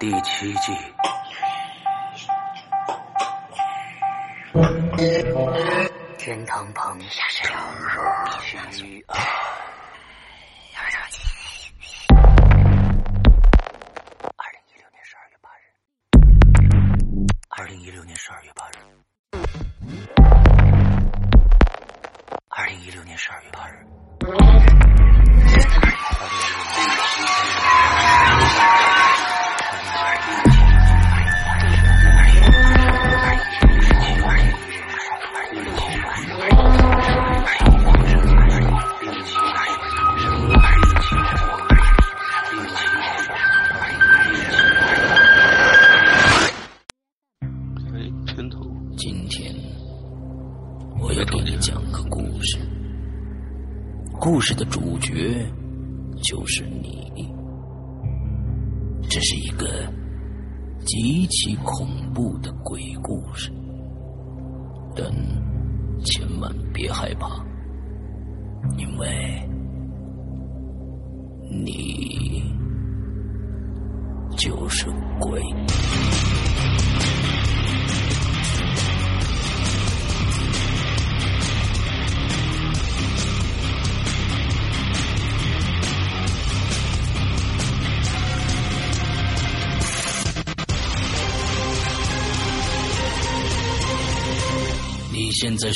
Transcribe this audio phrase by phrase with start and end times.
[0.00, 0.72] 第七季。
[6.18, 6.98] 天堂旁。
[6.98, 8.02] 飘若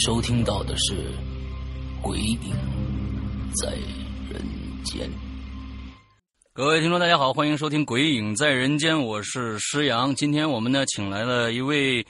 [0.09, 0.95] 收听到的是
[2.01, 2.39] 《鬼影
[3.61, 3.73] 在
[4.33, 4.43] 人
[4.83, 5.07] 间》。
[6.55, 10.15] 各位听众，大家好，欢迎收听《鬼影在人间》，我是施阳。
[10.15, 12.07] 今天我们呢，请来了一位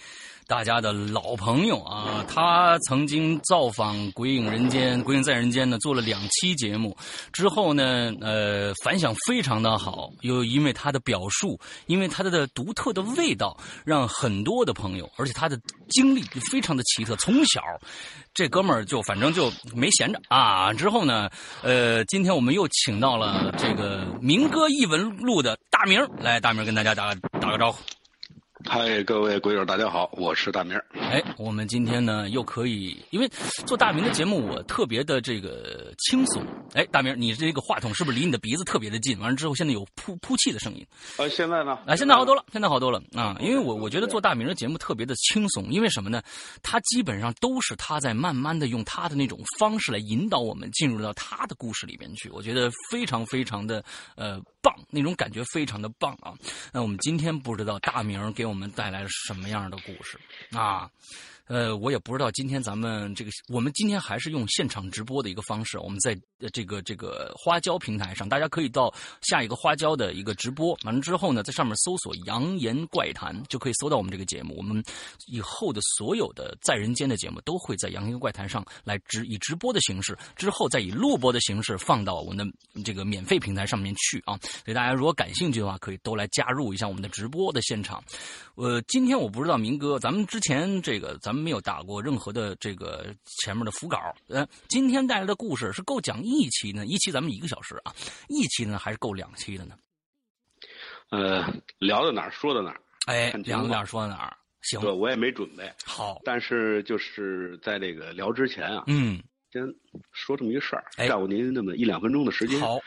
[0.48, 6.96] 大家的老朋友啊，他曾经造访《鬼影人间》《鬼影在人间》呢，做了两期节目，
[7.34, 13.54] 之后呢，呃，反响非常的好，又因为他的表述，因为他的独特的味道，
[13.84, 15.60] 让很多的朋友，而且他的
[15.90, 17.60] 经历非常的奇特，从小
[18.32, 20.72] 这哥们儿就反正就没闲着啊。
[20.72, 21.28] 之后呢，
[21.62, 27.78] 呃，今天我们又请到了这个《民歌异闻录》的大明儿来，大明儿跟大家打打个招呼。
[28.64, 30.76] 嗨，各位鬼友，大家好，我是大明。
[30.92, 33.28] 哎，我们今天呢又可以，因为
[33.66, 36.44] 做大明的节目，我特别的这个轻松。
[36.74, 39.16] 哎，大明，你这个话筒是不是离你的鼻子特别的近？
[39.20, 40.84] 完了之后，现在有噗噗气的声音。
[41.18, 41.78] 呃，现在呢？
[41.86, 43.36] 啊，现在好多了，现在好多了啊！
[43.40, 46.20] 因为我我觉得做大明的节目特别的轻松，因为什么呢？
[46.60, 53.84] 他基本上都是他在慢慢的用他的那种方式来引导我们进入到他的故事里面去，我觉得非常非常的
[54.16, 56.34] 呃棒，那种感觉非常的棒啊！
[56.70, 60.18] 那我们今天不知道大明给我们带来了什么样的故事
[60.54, 60.90] 啊？
[61.48, 66.16] 呃，我也不知道今天咱们这个，我们今天还是用现场直播的一个方式，我们在
[66.52, 68.92] 这个这个花椒平台上，大家可以到
[69.22, 74.54] 下一个花椒的一个直播，完了之后呢，在上面搜索“扬言怪谈”，就可以搜到我们这个节目。
[74.58, 74.82] 我们
[75.26, 84.38] 以后的所有的在人间的节目，都会在“扬言怪谈”上来直以直播的形式，之后再以录播的形式放到我们的这个免费平台上面去啊。
[84.42, 88.04] 所以大家如果感兴趣的话，可以都来加入一下我们的直播的现场。
[88.54, 93.06] 呃，今天我不知道明哥，咱们之前这个咱们没有打过任何的这个
[93.42, 97.94] 前面的辅稿，呃，今天带来的故事是够讲一期呢，一期咱们一个小时啊，
[98.28, 99.74] 一期呢还是够两期的呢？
[101.10, 101.44] 呃，
[101.78, 109.62] 聊到哪儿说到哪儿，哎，聊到哪儿说到哪儿，行，对，我也没准备，好，但是就是在这个聊之前啊，嗯，先
[110.12, 111.08] 说这么一个事儿，哎。
[111.08, 112.60] 占用您那么一两分钟的时间。
[112.60, 112.78] 好，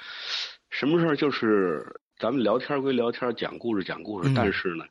[0.69, 1.15] 什么事儿？
[1.15, 4.33] 就是咱们聊天归聊天，讲故事讲故事，嗯。
[4.35, 4.85] 但是呢，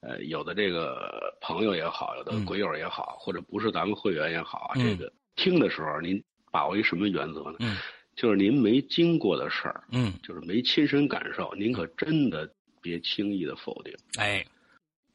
[0.00, 2.44] 呃，有的这个朋友也好，有的嗯。
[2.44, 4.84] 鬼友也好，或者不是咱们会员也好，嗯。
[4.84, 7.56] 这个听的时候，您把握一什么原则呢？
[7.60, 7.76] 嗯。
[8.14, 14.42] 就是您没经过的事儿，嗯，就是没亲身感受，您可真的别轻易的否定，哎，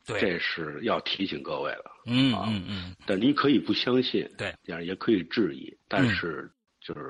[0.05, 1.91] 对，这是要提醒各位了。
[2.05, 2.63] 嗯啊嗯。
[2.67, 6.47] 嗯，但您可以不相信，对，这样也可以质疑，但是
[6.79, 7.01] 就是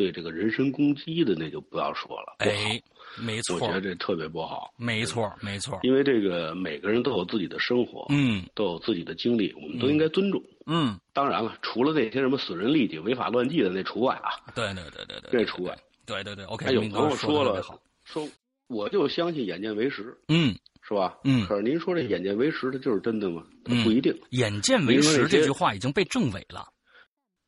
[0.00, 2.36] 对这个人身攻击的那就不要说了。
[2.38, 2.80] 哎，
[3.20, 10.42] 没我觉，得这特别不好，没错，没错，因为这个每个人都有自己的生活，嗯都有自己的经历，我们都应该尊重。
[10.64, 15.78] 嗯，当然了，除了那些什么损人利己、违法乱纪的那除外啊，对对对对对，这除外。
[16.06, 17.62] 对对对，OK，还有朋友说了
[18.04, 18.26] 说
[18.68, 21.18] 我就相信眼见为实，嗯是吧？
[21.24, 23.44] 嗯可是您说这眼见为实的就是真的吗？
[23.66, 24.18] 嗯不一定。
[24.30, 26.66] 眼见为实这句话已经被证伪了。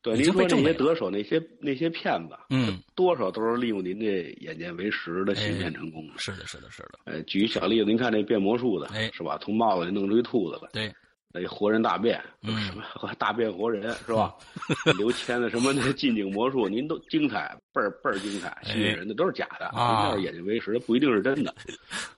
[0.03, 6.13] 对，您说那些得手那些那些骗子，嗯，多少都是利用您这眼见为实的欺骗成功的。
[6.17, 9.37] 是的，是的，是的，呃，举一小例子，您看那变魔术的，哎是吧？
[9.41, 10.93] 从帽子里弄出一兔子来，对，
[11.33, 12.83] 那活人大变，嗯什么
[13.17, 14.35] 大变活人是吧？
[14.97, 21.55] 刘谦的什么那近景魔术，您都精彩，倍儿倍儿精彩，吸引人的都是假的，哎啊那是眼见为实，不一定是真的。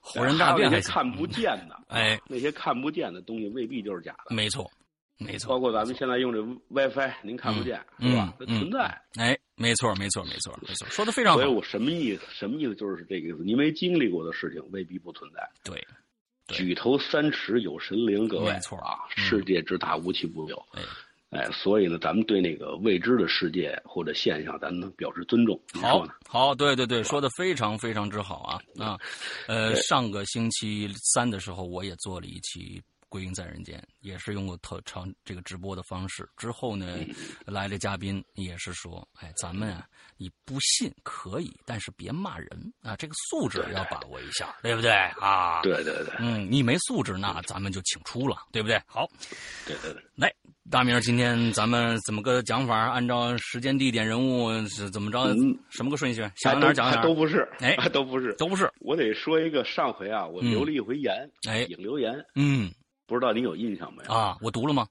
[0.02, 4.34] 活人大变还看不见的，哎，那些看不见的东西未必就是假的。
[4.34, 4.70] 没错，
[5.18, 5.60] 没错包。
[5.60, 8.34] 括咱们现在用这 WiFi，您看不见嗯是吧？
[8.40, 9.02] 它嗯存在。
[9.16, 11.54] 哎，没错，没错，没错，没错，说的非常好所以。
[11.54, 12.24] 我什么意思？
[12.34, 12.76] 什么意思？
[12.76, 13.44] 就是这个意思。
[13.44, 15.50] 你没经历过的事情，未必不存在。
[15.64, 15.76] 对，
[16.48, 20.66] 对举头三尺有神灵，各位没错啊，嗯世界之大无奇不有。
[20.74, 20.82] 哎，
[21.32, 25.60] 哎，所以呢，咱们对那个未知的世界或者现象，咱们表示尊重。
[25.74, 26.14] 好呢？
[26.28, 28.98] 好，对对对，说的非常非常之好啊啊！
[29.48, 32.80] 呃，上个星期三的时候，我也做了一期
[33.16, 36.28] 《归隐在人间》，也是用过特长这个直播的方式。
[36.36, 37.16] 之后呢，嗯
[37.46, 44.92] 来的嘉宾也是说，哎，咱们啊，你不信可以，但是别骂人啊，这个素质要把握一下，对不对
[45.22, 45.62] 啊？。
[45.62, 48.78] 对对对嗯，你没素质，那咱们就请出了，对不对？
[48.86, 49.10] 好，
[49.66, 50.30] 对对对，来，
[50.70, 52.76] 大明，今天咱们怎么个讲法？
[52.78, 55.20] 按照时间、地点、人物是怎么着？
[55.34, 56.30] 嗯什么个顺序？
[56.36, 57.02] 想哪儿讲哪儿？
[57.02, 58.34] 都不是，哎 都不是。
[58.34, 58.70] 都不是。
[58.80, 62.70] 我得说一个，上回啊，我嗯留了一回言，哎，引留言，嗯
[63.08, 64.14] 不知道你有印象没有？
[64.14, 64.88] 啊，我读了吗？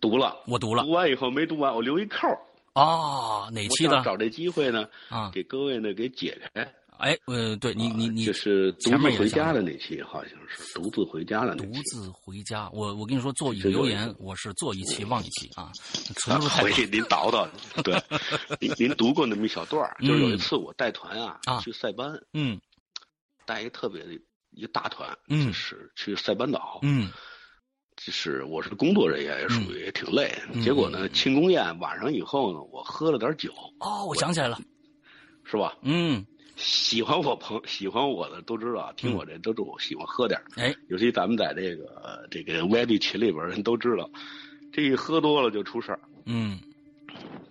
[0.00, 2.38] 读了，我读了读完以后没读完，我留一扣儿。
[2.74, 5.30] 啊，哪期的找这机会呢，啊？
[5.34, 6.72] 给各位呢给解开。
[6.98, 11.72] 哎，呃，对你你你就是独前面自回家的那期，好像是独自回家的那期。
[11.72, 15.70] 独自回家，我我跟你说，做留言，我是做一期忘一期啊，
[16.16, 16.64] 存啊入太多。
[16.64, 17.48] 回去您倒倒，
[17.84, 17.94] 对，
[18.60, 22.60] 您您读过那么一小段儿就是有一次我带团啊，啊去塞班，嗯
[23.46, 24.20] 带一个特别的
[24.58, 27.08] 一个大团，嗯就是去塞班岛，嗯
[27.96, 30.32] 就是我是工作人员，也属于挺累。
[30.52, 34.58] 嗯结果呢，庆功宴晚上以后呢，我喝了点酒，哦，我想起来了，
[35.44, 35.76] 是吧？
[35.82, 36.26] 嗯，
[36.56, 44.10] 喜欢我朋喜欢我的都知道，听我这都知道我喜欢喝点哎，尤其咱们在这个呃这个 YD 群里边人都知道，
[44.72, 46.00] 这一喝多了就出事儿。
[46.26, 46.58] 嗯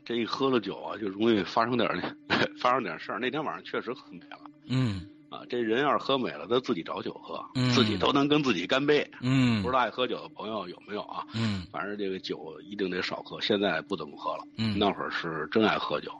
[0.05, 2.15] 这一喝了酒啊，就容易发生点儿
[2.61, 3.19] 发生点事儿。
[3.19, 4.39] 那天晚上确实喝美了
[4.69, 9.09] 嗯啊，这人要是喝美了，他自己找酒喝，嗯自己都能跟自己干杯。
[9.21, 11.25] 嗯不知道爱喝酒的朋友有没有啊？
[11.33, 14.43] 嗯反正这个酒一定得少喝，现在不怎么喝了。
[14.57, 16.11] 嗯那会儿是真爱喝酒，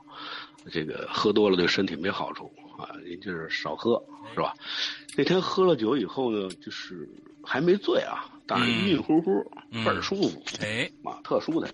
[0.70, 4.02] 这个喝多了对身体没好处啊，也就是少喝，
[4.34, 4.54] 是吧？
[5.16, 7.08] 那天喝了酒以后呢，就是
[7.42, 11.72] 还没醉啊，但是晕晕乎乎，嗯倍儿舒服哎，啊，特舒坦。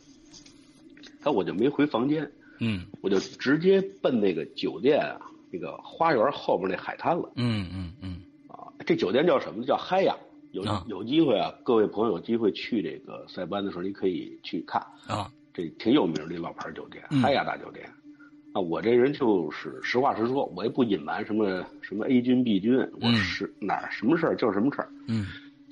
[1.20, 5.18] 他我就没回房间，嗯我就直接奔那个酒店啊，
[5.54, 8.66] 那个花园后边那海滩了嗯嗯嗯啊。
[8.84, 9.66] 这酒店叫什么呢？
[9.66, 10.16] 叫嗨呀。
[10.52, 14.80] 有啊有机会啊，各位朋友有机会去这个塞班的时候，你可以去看。
[15.08, 17.84] 啊，这挺有名的一老牌酒店，嗯海雅大酒店。
[18.52, 24.88] 啊，我这人就是实话实说，我也不隐瞒什么什么 A 军 B 军，我嗯是哪儿什么事儿就是什么事儿。
[25.08, 25.26] 嗯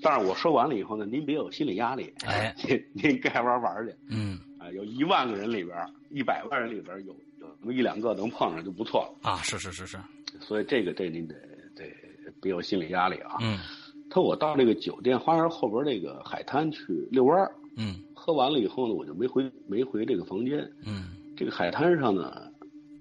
[0.05, 4.71] 但是我说完了以后呢，您别有心理压力，哎，您您该玩玩去嗯啊。
[4.73, 5.77] 有一万个人里边，
[6.11, 9.31] 一百万人里边有有那么一两个能碰上就不错了。
[9.31, 9.99] 啊，是是是是，
[10.41, 11.35] 所以这个这您得
[11.75, 11.85] 得
[12.41, 13.39] 别有心理压力啊。
[13.41, 13.59] 嗯
[14.15, 20.71] 他我到这个酒店花园后边那个海滩去遛弯儿，嗯喝完了以后呢，我就没回没回这个房间。
[20.85, 22.43] 嗯这个海滩上呢，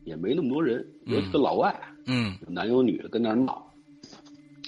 [0.06, 3.62] 也没那么多人，有几个老外，嗯有男有女的跟那儿闹，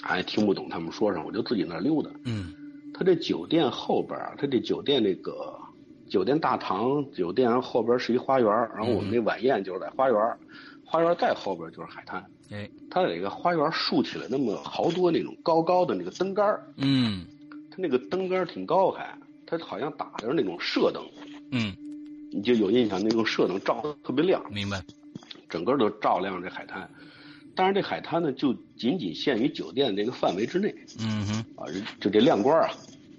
[0.02, 2.10] 还听不懂他们说什么，我就自己那儿溜达。
[2.26, 2.52] 嗯
[2.92, 5.58] 他这酒店后边儿，他这酒店这个
[6.08, 10.18] 酒店大堂，酒店后边是一花园，然后我们那晚宴就是在花园，
[10.84, 12.24] 花园再后边就是海滩。
[12.50, 17.24] 哎它有一个花园竖起来那么好多那种高高的那个灯杆儿嗯
[17.70, 21.02] 它那个灯杆儿挺高还，它好像打的是那种射灯，
[21.50, 21.74] 嗯，
[22.30, 24.40] 你就有印象，那种射灯照的特别亮。
[24.52, 24.80] 明白，
[25.48, 26.88] 整个都照亮这海滩。
[27.56, 31.66] 但是，这海滩呢，就仅仅限于酒店这个范围之内嗯哼，啊，
[32.00, 32.68] 就这亮光啊，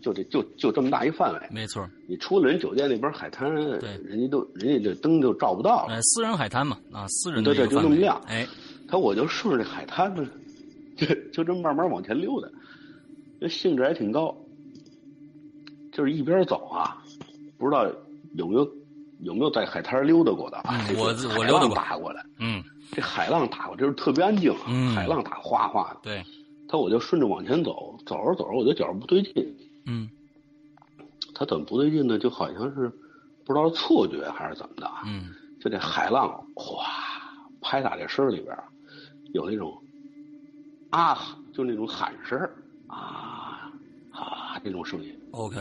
[0.06, 1.40] 就这就就这么大一范围。
[1.50, 5.96] 没错，你出了人酒店那边海滩，对人家都人家这灯就照不到了。
[5.96, 8.48] 哎，私人海滩嘛，啊，私人的对对就那么亮哎，
[8.88, 10.30] 他我就顺着这海滩呢，
[10.96, 12.48] 就就这么慢慢往前溜达，
[13.42, 14.38] 这兴致还挺高。
[15.92, 17.02] 就是一边走啊，
[17.58, 17.84] 不知道
[18.36, 18.70] 有没有
[19.22, 20.86] 有没有在海滩溜达过的啊？
[20.88, 26.00] 嗯我我溜达过打过来，嗯这海浪打过，就是特别安静啊，嗯海浪打哗哗的。
[26.04, 26.24] 对，
[26.68, 29.34] 他我就顺着往前走，走着走着，我就觉着不对劲。
[29.86, 30.10] 嗯。
[31.34, 32.18] 他怎么不对劲呢？
[32.18, 32.90] 就好像是
[33.44, 35.34] 不知道是错觉还是怎么的啊，嗯。
[35.60, 36.86] 就这海浪哗
[37.60, 38.56] 拍打这声里边，
[39.34, 39.76] 有那种
[40.92, 41.18] 啊，
[41.54, 42.56] 就那种喊声儿
[42.88, 43.72] 啊
[44.12, 45.58] 啊这种声音，，OK，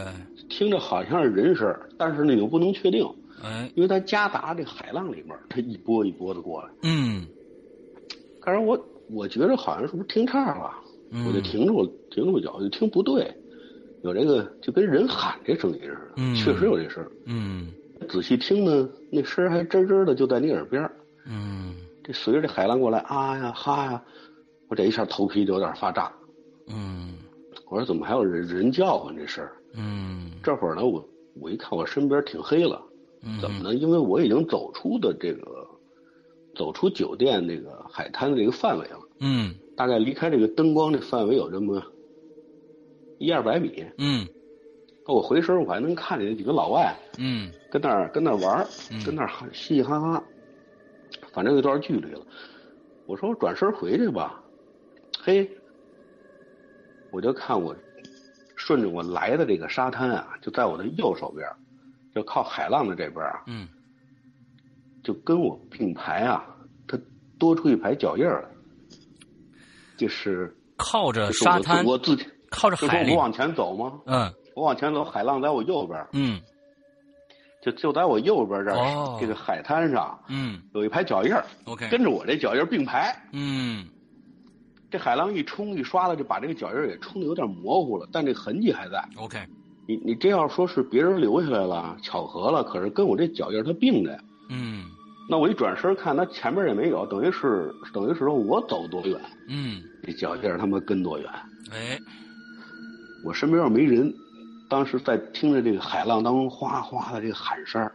[0.49, 3.05] 听着好像是人声，但是呢又不能确定，
[3.43, 6.69] 哎，因为它夹杂这海浪里面，它一波一波的过来。
[6.83, 7.27] 嗯。
[8.45, 8.79] 但是我
[9.09, 10.71] 我觉着好像是不是听岔了，
[11.11, 13.35] 嗯，我就停住了，停住脚，就听不对，
[14.05, 17.03] 有这个就跟人喊这声音似的，嗯确实有这声
[18.07, 20.89] 仔细听呢，那声儿还吱吱的就在你耳边
[22.03, 24.03] 这随着这海浪过来啊呀哈呀，
[24.69, 26.13] 我这一下头皮就有点发炸。
[26.69, 27.15] 嗯
[27.71, 29.53] 我说怎么还有人人叫唤这事儿？
[29.75, 31.03] 嗯这会儿呢，我
[31.41, 32.83] 我一看我身边挺黑了，
[33.23, 33.75] 嗯，怎么呢？
[33.75, 35.67] 因为我已经走出的这个，
[36.55, 41.83] 走出酒店这个海滩的这个范围了，嗯大概离开这个灯光的范围有这么
[43.19, 43.85] 一二百米。
[43.99, 44.27] 嗯。
[45.07, 47.53] 我回身我还能看见几个老外嗯。
[47.71, 50.25] 跟那儿跟那儿玩儿嗯，跟那儿哈嘻嘻哈哈，
[51.33, 52.27] 反正有段距离了。
[53.07, 54.43] 我说我转身回去吧，
[55.21, 55.51] 嘿，
[57.11, 57.77] 我就看我
[58.57, 61.47] 顺着我来的这个沙滩啊，就在我的右手边，
[62.15, 63.69] 就靠海浪的这边啊，嗯。
[65.03, 66.47] 就跟我并排啊，
[66.89, 66.99] 它
[67.39, 68.49] 多出一排脚印儿来，
[69.99, 73.93] 就是靠着就是我沙滩，我自己靠着海我，往前走吗？
[74.07, 76.41] 嗯我往前走，海浪在我右边儿，嗯
[77.61, 83.15] 就就在我右边这儿、哦这个海滩上嗯有一排脚印儿，，OK，跟着我这脚印儿并排。
[83.33, 83.87] 嗯
[84.91, 89.03] 这海浪一冲一刷的，就把这个脚印儿给冲的有点模糊了，但这痕迹还在。
[89.17, 89.39] OK，
[89.89, 94.19] 你你这要说是别人留下来了，巧合了，可是跟我这脚印儿它并着呀。
[94.51, 94.85] 嗯
[95.29, 99.19] 那我一转身看，它前面也没有，等于是等于是说我走多远，
[99.49, 101.29] 嗯，这脚印儿他妈跟多远。
[101.73, 101.99] 哎，
[103.25, 104.13] 我身边要没人，
[104.69, 107.93] 当时在听着这个海浪当中哗哗的这个喊声儿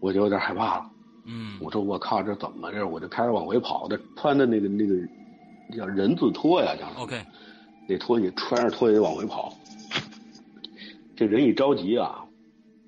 [0.00, 0.90] 我就有点害怕了。
[1.26, 2.86] 嗯我说我靠，这怎么这？
[2.86, 4.94] 我就开始往回跑，这穿的那个那个
[5.74, 7.18] 叫人字拖呀，叫 OK，
[7.88, 9.54] 那拖鞋穿着拖鞋往回跑。
[11.16, 12.24] 这人一着急啊，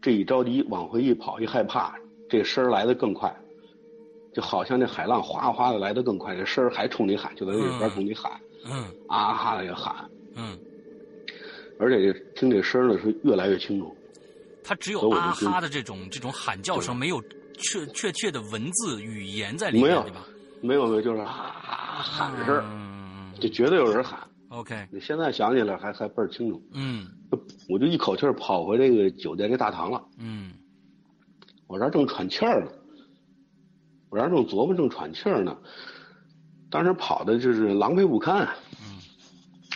[0.03, 1.95] 这一着急往回一跑，一害怕，
[2.29, 3.35] 这声儿来的更快，
[4.35, 8.33] 就好像那海浪哗哗的来的更快，这声儿还冲你喊，就在那里边冲你喊，
[8.67, 9.95] 嗯啊哈的也喊，
[10.35, 10.59] 嗯，
[11.79, 13.97] 而且这听这声儿呢是越来越清楚。
[14.65, 17.23] 他只有啊哈的这种这种喊叫声，没有
[17.59, 20.27] 确确切的文字语言在里面，没有对吧？
[20.61, 24.19] 没有没有，就是啊喊声儿，嗯就绝对有人喊。
[24.49, 26.61] ，OK，你现在想起来还还倍儿清楚。
[26.73, 27.07] 嗯
[27.69, 30.03] 我就一口气儿跑回这个酒店这大堂了。
[30.19, 30.53] 嗯
[31.67, 32.71] 我这儿正喘气儿呢，
[34.09, 35.57] 我这儿正琢磨正喘气儿呢，
[36.71, 38.66] 当时跑的就是狼狈不堪，嗯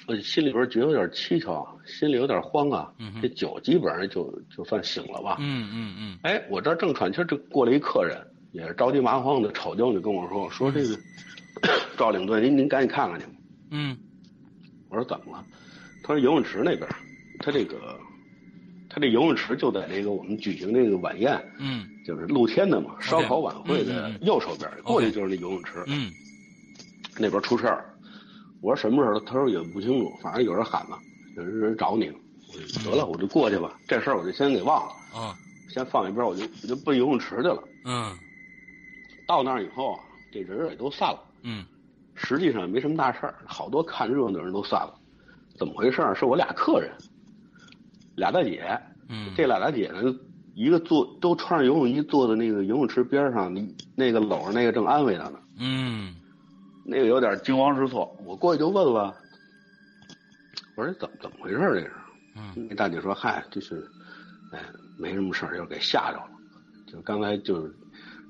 [0.07, 2.90] 我心里边觉得有点蹊跷，心里有点慌啊。
[2.99, 5.37] 嗯这酒基本上就就算醒了吧。
[5.40, 8.16] 嗯嗯嗯哎，我这儿正喘气儿，这过来一客人，
[8.52, 10.99] 也是着急麻慌的，瞅见我就跟我说说这个
[11.97, 13.26] 赵领队，您您赶紧看看去。
[13.71, 13.97] 嗯
[14.88, 15.45] 我说怎么了？
[16.02, 16.88] 他说游泳池那边，
[17.38, 17.97] 他这个
[18.88, 26.11] 他这游泳池就在这个我们举行这个晚宴，嗯就是露天的嘛，烧烤晚会的右手边儿，过去就是那游泳池，嗯
[27.19, 27.89] 那边出事儿。
[28.62, 29.21] 我说什么事儿了？
[29.26, 30.99] 他说也不清楚，反正有人喊了，
[31.37, 32.17] 有人找你了。
[32.52, 35.35] 我说得了，我就过去吧，这事儿我就先给忘了，哦
[35.69, 37.62] 先放一边，我就我就奔游泳池去了。
[37.85, 38.12] 嗯
[39.26, 40.00] 到那儿以后啊，
[40.33, 41.64] 这人也都散了，嗯
[42.17, 44.95] 实际上也没什么大事儿，好多看热闹的人都散了。
[45.57, 46.14] 怎么回事儿？
[46.14, 46.90] 是我俩客人，
[48.17, 50.12] 俩大姐，嗯，这俩大姐呢，
[50.55, 53.64] 一个坐都穿着游泳衣坐在那个游泳池边上，那
[53.95, 56.14] 那个搂着那个正安慰她呢，嗯
[56.84, 58.16] 那个有点惊慌失措。
[58.25, 59.12] 我过去就问问，
[60.76, 61.92] 我说怎么怎么回事儿这是？
[62.37, 63.87] 嗯那大姐说：“嗨，就是，
[64.52, 64.64] 哎，
[64.96, 66.30] 没什么事儿，就是给吓着了。
[66.87, 67.75] 就刚才就是，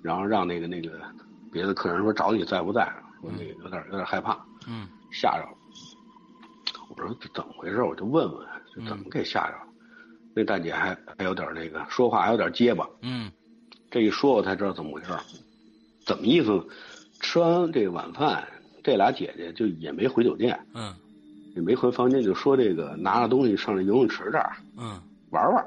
[0.02, 0.98] 然后让那个那个
[1.52, 2.90] 别的客人说找你在不在，
[3.20, 5.50] 说那个有点有点害怕，嗯吓着了。
[6.88, 7.82] 我说这怎么回事？
[7.82, 9.62] 我就问问，这怎么给吓着了？
[10.34, 13.30] 那大姐还还有点那个说话还有点结巴，嗯
[13.90, 15.20] 这一说我才知道怎么回事儿。
[16.06, 16.64] 怎么意思呢？
[17.20, 18.46] 吃完这个晚饭，
[18.82, 20.94] 这俩姐姐就也没回酒店，嗯。
[21.56, 25.00] 也没回房间，就说这个拿着东西上这游泳池这儿嗯。
[25.30, 25.64] 玩玩。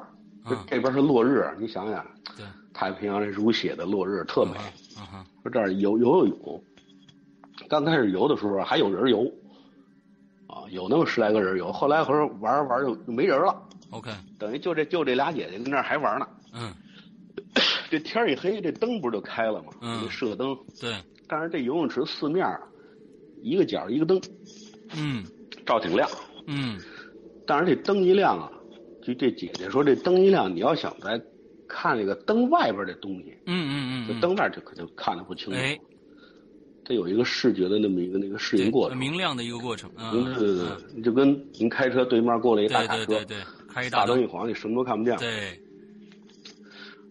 [0.48, 2.06] 这嗯，这边是落日，你想想，
[2.38, 4.52] 对，太平洋这如血的落日特美。
[4.98, 6.64] 嗯哼说这儿游游游泳，
[7.68, 9.30] 刚开始游的时候还有人游，
[10.48, 11.70] 啊，有那么十来个人游。
[11.72, 16.28] 后来和玩玩着就没人了，，OK，等于就这就这俩姐姐跟那儿还玩呢。
[16.54, 16.74] 嗯。
[17.90, 19.74] 这天一黑，这灯不是就开了吗？
[19.82, 20.02] 嗯。
[20.02, 20.58] 这射灯。
[20.80, 20.96] 对，
[21.28, 22.62] 但是这游泳池四面儿
[23.42, 24.22] 一个角一个灯，
[24.96, 25.24] 嗯
[25.66, 26.10] 照挺亮。
[26.48, 26.80] 嗯
[27.46, 28.52] 但是这灯一亮啊，
[29.02, 31.22] 就这姐姐说这灯一亮，你要想再
[31.68, 35.60] 看这个灯外边的东西，嗯嗯嗯，这灯面就可就看得不清楚。
[35.60, 35.78] 哎，
[36.86, 38.98] 它有一个视觉的那么一个那个适应过程。
[38.98, 43.38] 明亮的一个过程，嗯，嗯，对对对，就跟您开车对面过来一大卡车，对对对，
[43.68, 45.18] 开一大灯大灯一，晃，你什么都看不见。
[45.18, 45.60] 对，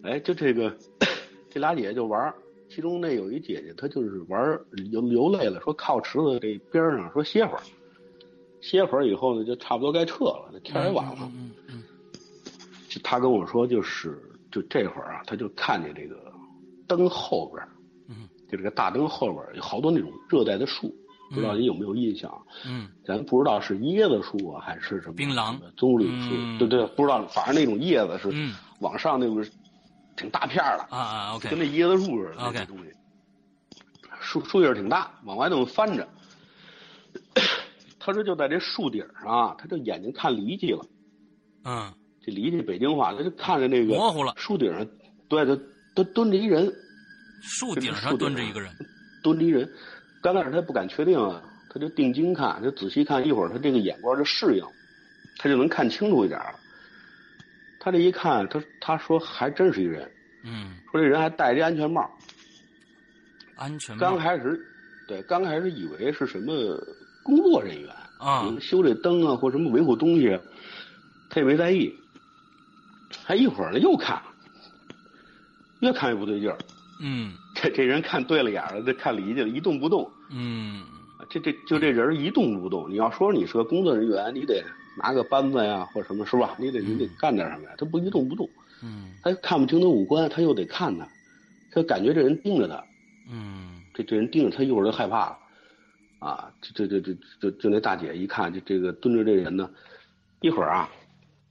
[0.03, 0.75] 哎，就这个，
[1.51, 2.33] 这俩姐姐就玩儿
[2.73, 7.61] 其中那有一姐姐，她就是玩儿游游累了，说靠池子这边儿上说歇会儿，
[8.61, 11.31] 歇会儿以后呢，就差不多该撤了，那天也晚了。
[11.35, 11.83] 嗯嗯
[12.89, 14.19] 就他跟我说，就是
[14.51, 16.31] 就这会儿啊，她就看见这个
[16.87, 17.69] 灯后边儿，
[18.07, 18.27] 嗯。
[18.49, 20.93] 就这个大灯后边儿有好多那种热带的树，
[21.31, 22.31] 不知道你有没有印象？
[22.67, 22.87] 嗯。
[23.05, 26.57] 咱不知道是椰子树啊，还是什么槟榔、棕榈嗯。
[26.57, 28.53] 树，对对，不知道，反正那种叶子是嗯。
[28.79, 29.43] 往上那个
[30.15, 32.91] 挺大片儿的，啊啊，OK，跟那椰子树似的 OK 那东西。
[34.19, 36.07] 树树叶儿挺大，往外那么翻着。
[37.99, 40.85] 他说就在这树顶上啊，他就眼睛看离奇了。
[41.65, 44.85] 嗯，这离奇北京话，他就看着那个模糊了，树顶上，
[45.29, 45.57] 对，他
[45.95, 46.73] 他蹲着一人，
[47.41, 48.71] 树顶上蹲着一个人，
[49.23, 49.69] 蹲着一人。
[50.21, 54.65] 刚开始他不敢确定啊，他就定睛看，就仔细看一会儿，他这个眼光就适应，
[55.37, 56.59] 他就能看清楚一点了。
[57.83, 60.09] 他这一看，他他说还真是一人，
[60.45, 62.09] 嗯，说这人还戴着安全帽。
[63.57, 64.57] 安全帽刚开始，
[65.05, 66.53] 对，刚开始以为是什么
[67.23, 70.39] 工作人员啊嗯修这灯啊或什么维护东西，
[71.29, 71.93] 他也没在意。
[73.25, 74.21] 还一会儿呢，又看，
[75.81, 76.57] 越看越不对劲儿。
[77.01, 80.09] 嗯这这人看对了眼了，这看离去了，一动不动。
[80.31, 80.83] 嗯
[81.29, 82.89] 这这就这人一动不动。
[82.89, 84.63] 你要说你是个工作人员，你得
[84.97, 86.55] 拿个扳子呀，或者什么，是吧？
[86.59, 87.75] 你得你得干点什么呀？
[87.77, 88.49] 他不一动不动，
[88.81, 89.11] 嗯。
[89.21, 91.07] 他看不清他五官，他又得看他，
[91.71, 92.83] 他感觉这人盯着他，
[93.29, 93.81] 嗯。
[93.93, 95.37] 这这人盯着他，一会儿就害怕了。
[96.19, 99.69] 啊，这这这这这就那大姐一看，就这个蹲着这人呢，
[100.39, 100.89] 一会儿啊，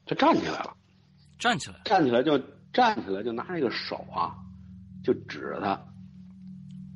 [0.06, 0.74] 他站起来了，
[1.38, 2.38] 站起来，站起来就
[2.72, 4.34] 站起来就拿这个手啊，
[5.04, 5.78] 就指着他，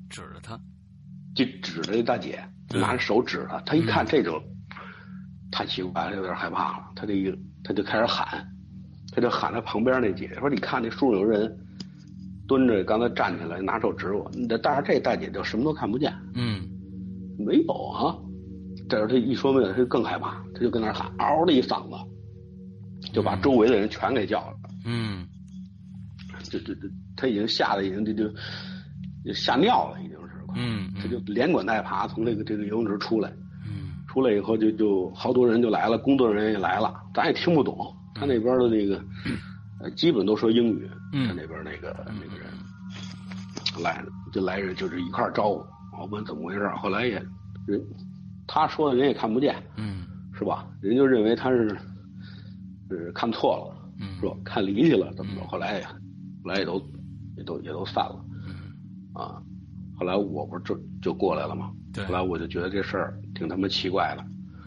[0.08, 0.58] 指着他，
[1.34, 4.42] 就指着这大姐，就拿着手指着他，他一看这就
[5.56, 6.84] 太奇怪了，有点害怕了。
[6.94, 7.34] 他这一
[7.64, 8.46] 他就开始喊，
[9.10, 11.50] 他就喊他旁边那姐姐说：“你看那树上有人
[12.46, 14.30] 蹲着，刚才站起来拿手指我。”
[14.62, 16.68] 但是这大姐就什么都看不见，嗯
[17.38, 18.14] 没有啊。
[18.86, 24.56] 这时候他一说没有，他就更害怕，他就跟那儿喊，嗷的一嗓子，就把周围的人全给叫了。
[24.84, 25.26] 嗯
[26.50, 26.82] 这这这，
[27.16, 28.28] 他已经吓得已经就就
[29.24, 30.34] 就吓尿了，已经是。
[30.54, 33.45] 嗯他就连滚带爬从这个这个游泳池出来，嗯
[34.16, 38.98] 出来以后就就好多人就来了，工作人员也来了，咱也听不懂，他那边的那个，
[39.78, 42.46] 呃，基本都说英语，嗯他那边那个那个人
[43.82, 44.02] 来
[44.32, 45.62] 就来人就是一块儿招呼，
[46.00, 47.22] 我问怎么回事儿，后来也
[47.66, 47.78] 人
[48.46, 50.66] 他说的人也看不见，嗯是吧？
[50.80, 51.76] 人就认为他是
[52.88, 54.34] 是看错了，嗯是吧？
[54.46, 55.46] 看离去了怎么着？
[55.46, 55.92] 后来也后
[56.46, 56.82] 来也都
[57.36, 58.24] 也都也都散了。
[58.46, 58.72] 嗯
[59.12, 59.36] 啊，
[59.98, 61.70] 后来我不是就就过来了嘛？
[61.92, 64.24] 对后来我就觉得这事儿挺他妈奇怪的。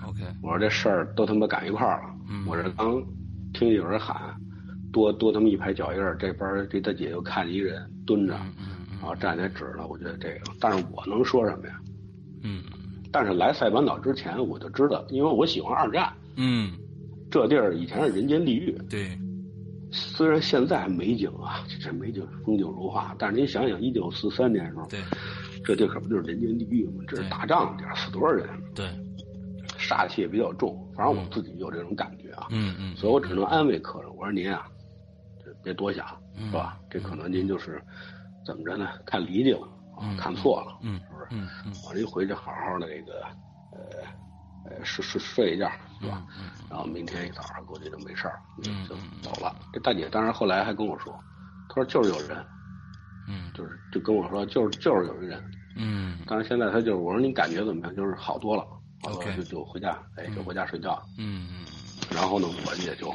[0.08, 2.16] ，OK，我说这事儿都他妈赶一块儿了。
[2.30, 3.04] 嗯我这刚
[3.54, 4.36] 听有人喊，
[4.94, 9.88] 多多他妈一排脚印儿，这边这大姐又看见一人蹲着，然后站起来指了。
[9.88, 11.80] 我觉得这个，但是我能说什么呀？
[12.44, 12.64] 嗯
[13.12, 16.72] 但是来塞班岛之前我就知道，因为我喜欢二战，嗯，
[17.32, 18.72] 这地儿以前是人间地狱。
[18.88, 19.18] 对，
[19.92, 25.00] 虽然现在美景啊，这这美景风景如画，但是您想想，一九四三年的时候，对
[25.70, 27.04] 这这可不就是人间地狱吗？
[27.08, 28.48] 这是打仗地儿，死多少人？
[28.74, 28.88] 对，
[29.78, 34.66] 煞气也比较重，反正我自己有这种感觉啊，嗯嗯，所以我只能安慰客人，我说您啊，
[35.44, 36.80] 这别多想，嗯是吧？
[36.90, 37.80] 这可能您就是
[38.44, 38.90] 怎么着呢？
[39.06, 39.68] 看离去了，
[40.18, 41.28] 看错了，嗯是不是？
[41.30, 43.24] 嗯嗯完了，一回去好好的这个，
[43.72, 45.70] 呃，呃，睡睡睡一觉，
[46.02, 46.26] 是吧？
[46.40, 49.56] 嗯然后明天一早上估计就没事儿，嗯就走了。
[49.72, 51.14] 这大姐当然后来还跟我说，
[51.68, 52.44] 她说就是有人，
[53.28, 55.44] 嗯就是就跟我说就是就是有一人，
[55.80, 57.96] 嗯但是现在他就是我说你感觉怎么样？
[57.96, 58.64] 就是好多了，
[59.02, 61.02] 好多了就就回家，哎，就回家睡觉。
[61.18, 61.66] 嗯嗯
[62.16, 63.14] 然后呢，我也就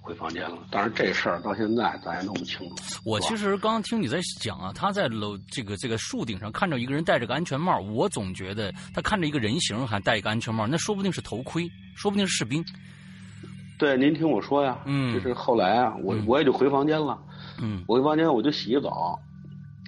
[0.00, 0.58] 回房间了。
[0.70, 2.74] 但是这事儿到现在咱也弄不清楚。
[3.04, 12.64] 我其实刚刚听你在讲啊，他在楼这个这个树顶上看着一个人戴着个安全帽，我总觉得他看着一个人形还戴一个安全帽，那说不定是头盔，说不定是士兵。
[13.78, 17.18] 对，您听我说呀，嗯就是后来啊，我我也就回房间了。
[17.60, 19.18] 嗯我回房间我就洗个澡，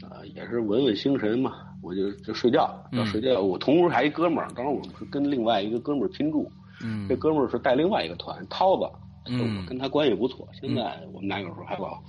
[0.09, 1.53] 呃，也是稳稳心神嘛，
[1.85, 2.63] 我就就睡觉。
[2.93, 6.51] 要嗯睡觉，我同屋还一哥们儿，当时我们是跟另外一个哥们儿拼住，
[6.83, 8.91] 嗯这哥们儿是带另外一个团，涛子，
[9.27, 10.49] 嗯我跟他关系不错。
[10.59, 12.03] 现在我们俩有时候还老，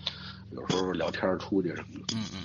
[0.51, 2.15] 有时候聊天儿出去什么的。
[2.15, 2.39] 嗯嗯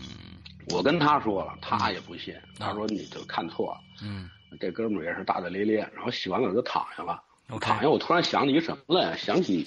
[0.74, 3.80] 我跟他说了，他也不信，他说你就看错了。
[4.02, 4.28] 嗯
[4.60, 7.22] 这哥们儿也是大大咧咧，然后洗完澡就躺下了。
[7.50, 9.16] OK 躺下，我突然想起一什么来？
[9.16, 9.64] 想起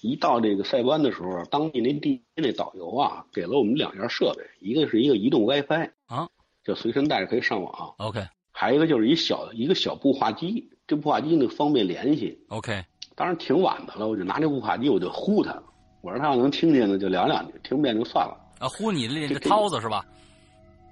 [0.00, 6.28] 一到这个塞班的时候，当地那地那导游啊，给了我们两样设备，一个是一个移动 WiFi 啊，
[6.64, 8.20] 就随身带着可以上网，OK
[8.50, 12.38] 还有一个就是一小一个小步话机，这步话机呢方便联系。
[12.48, 15.60] OK 当时挺晚的了，我就拿这步话机我就呼他，
[16.02, 18.36] 我说他要能听见呢就聊两句，听不见就算了。
[18.58, 20.04] 啊，呼你那个涛子是吧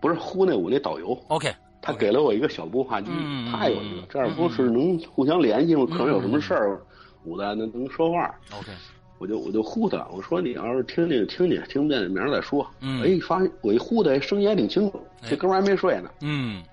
[0.00, 5.86] 不是呼那我那导游，？OK 他给了我一个小步话机，嗯他有一个，这样不是能互相联系吗？
[5.86, 6.82] 可能有什么事儿，
[7.24, 8.34] 五代能能说话。
[8.58, 8.72] OK，
[9.20, 12.66] 我就我就呼他，我说你要是听听听听，听不见明儿再说。
[12.80, 16.64] 嗯哎，发现我一呼他，声音还挺清楚，哎这哥们儿还没睡呢，嗯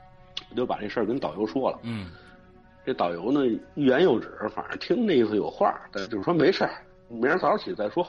[0.49, 1.77] 我就把这事儿跟导游说了。
[1.83, 2.09] 嗯
[2.85, 6.71] 这导游呢欲言又止，反正听那意思有话，但就是说没事儿，
[7.09, 8.07] 明儿早上起再说。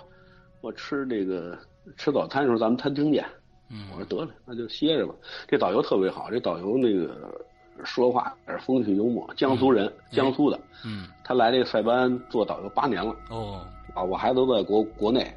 [0.60, 1.58] 我吃这个
[1.96, 3.24] 吃早餐的时候咱们餐厅见。
[3.70, 5.12] 嗯我说得了，那就歇着吧。
[5.48, 7.44] 这导游特别好，这导游那个
[7.84, 10.58] 说话也是风趣幽默，江苏人，江苏的。
[10.86, 15.32] 嗯他来这个塞班做导游八年了哦啊，我孩子都在国国内，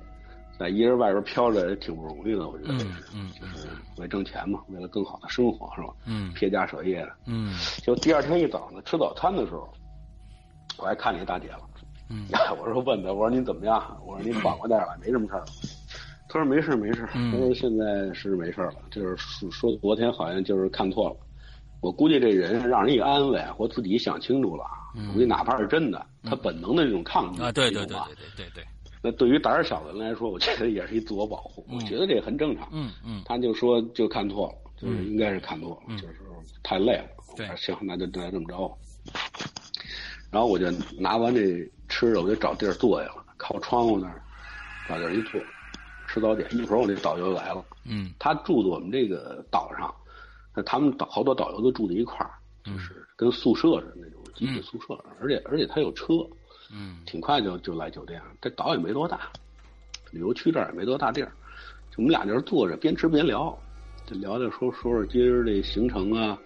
[0.60, 5.94] 在一人外边飘着也挺不容易的，我觉得这嗯，嗯就是为挣钱嘛，为了更好的生活是吧？
[6.06, 7.12] 嗯撇家舍业的。
[7.26, 9.68] 嗯就第二天一早呢，吃早餐的时候，
[10.78, 11.62] 我还看见一大姐了。
[12.10, 12.28] 嗯
[12.60, 13.98] 我说问她，我说您怎么样？
[14.06, 15.46] 我说您缓过来，没什么事儿了。
[16.28, 21.16] 她说没事没事，嗯她说现在是没事了，就是说说昨天好像就是看错了。
[21.80, 24.64] 我估计这人让人一安慰，或自己想清楚了，
[25.14, 28.64] 估计哪怕是真的，他本能的这种抗拒对对对对对对对，
[29.02, 32.68] 那对于胆儿小的人来说，我觉得也是一自我保护，我觉得这很正常。
[32.72, 33.22] 嗯嗯。
[33.26, 36.16] 他就说就看错了，就是应该是看错了，就是
[36.62, 37.06] 太累了。
[37.36, 37.46] 对。
[37.48, 38.78] 我说行，那就那就这么着。
[40.30, 44.22] 然后我就拿完这吃的，我就找地儿坐下了，靠窗户那儿
[44.88, 45.42] 找地儿一坐，
[46.08, 46.48] 吃早点。
[46.56, 48.14] 一会儿我那导游来了，嗯。
[48.20, 49.94] 他住在我们这个岛上，
[50.56, 52.32] 那他们导好多导游都住在一块儿，
[52.66, 52.74] 嗯。
[52.76, 56.14] 就是跟宿舍似的那种集体宿舍，而且而且他有车，
[56.72, 58.28] 嗯挺快就就来酒店了。
[58.42, 59.32] 这岛也没多大，
[60.12, 61.32] 旅游区这儿也没多大地儿，
[61.90, 63.58] 就我们俩在这儿坐着，边吃边聊，
[64.06, 66.38] 就聊聊说说说今儿这行程啊，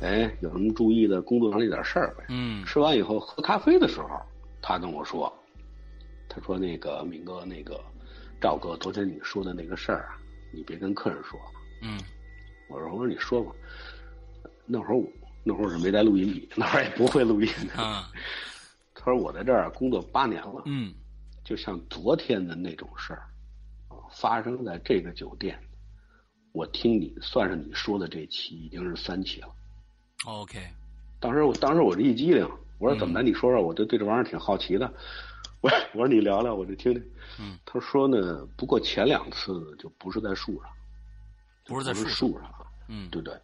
[0.00, 2.24] 哎，有什么注意的工作上那点事儿呗。
[2.28, 4.08] 嗯吃完以后喝咖啡的时候，
[4.62, 5.32] 他跟我说，
[6.28, 7.80] 他说那个敏哥，那个
[8.40, 10.18] 赵哥，昨天你说的那个事儿啊，
[10.52, 11.38] 你别跟客人说。
[11.82, 11.98] 嗯
[12.68, 13.52] 我说我说你说吧，
[14.64, 15.06] 那会儿我
[15.48, 17.48] 那会儿是没带录音笔，那会儿也不会录音。
[17.76, 18.10] 啊
[18.92, 20.92] 他说我在这儿工作八年了，嗯
[21.44, 23.22] 就像昨天的那种事儿，
[23.86, 25.56] 啊，发生在这个酒店。
[26.50, 29.48] 我听你算上你说的这期已经是三期了。
[30.24, 30.58] OK
[31.20, 33.22] 当时我当时我这一激灵，我说怎么的？
[33.22, 34.92] 你说说，我就对这玩意儿挺好奇的。
[35.60, 37.02] 我我说你聊聊，我就听听。
[37.38, 40.72] 嗯，他说呢，不过前两次就不是在树上，
[41.64, 42.52] 不不是在树上，
[42.88, 43.38] 嗯对不对？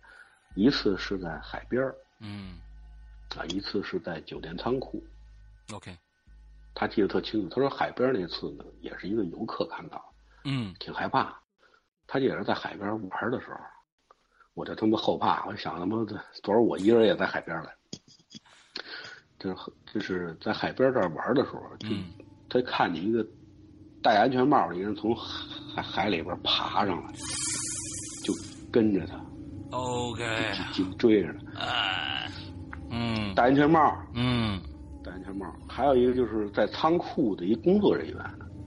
[0.55, 2.59] 一次是在海边儿嗯
[3.37, 5.03] 啊，一次是在酒店仓库。
[5.73, 5.97] OK
[6.75, 7.49] 他记得特清楚。
[7.49, 10.13] 他说海边那次呢，也是一个游客看到，
[10.45, 11.39] 嗯挺害怕。
[12.07, 13.57] 他也是在海边玩的时候，
[14.55, 17.75] 我就他妈后怕，我想他妈的，昨儿我一个人也在海边来。
[19.39, 19.57] 就是
[19.93, 22.13] 就是在海边这儿玩的时候，就、嗯
[22.49, 23.27] 他看见一个
[24.03, 27.13] 戴安全帽的一个人从海海里边爬上来，
[28.23, 28.35] 就
[28.71, 29.19] 跟着他，
[29.73, 30.25] OK
[30.73, 32.27] 紧追着他，啊
[32.91, 34.61] 嗯戴安全帽，嗯
[35.03, 35.47] 戴安全帽。
[35.67, 38.17] 还有一个就是在仓库的一工作人员，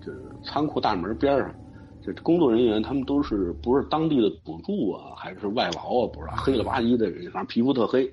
[0.01, 1.53] 就是仓库大门边上，
[2.01, 6.09] 这工作人员他们都是不是当地的土著啊，还是外劳啊？
[6.11, 8.11] 不知道，黑了吧唧的人，反正皮肤特黑，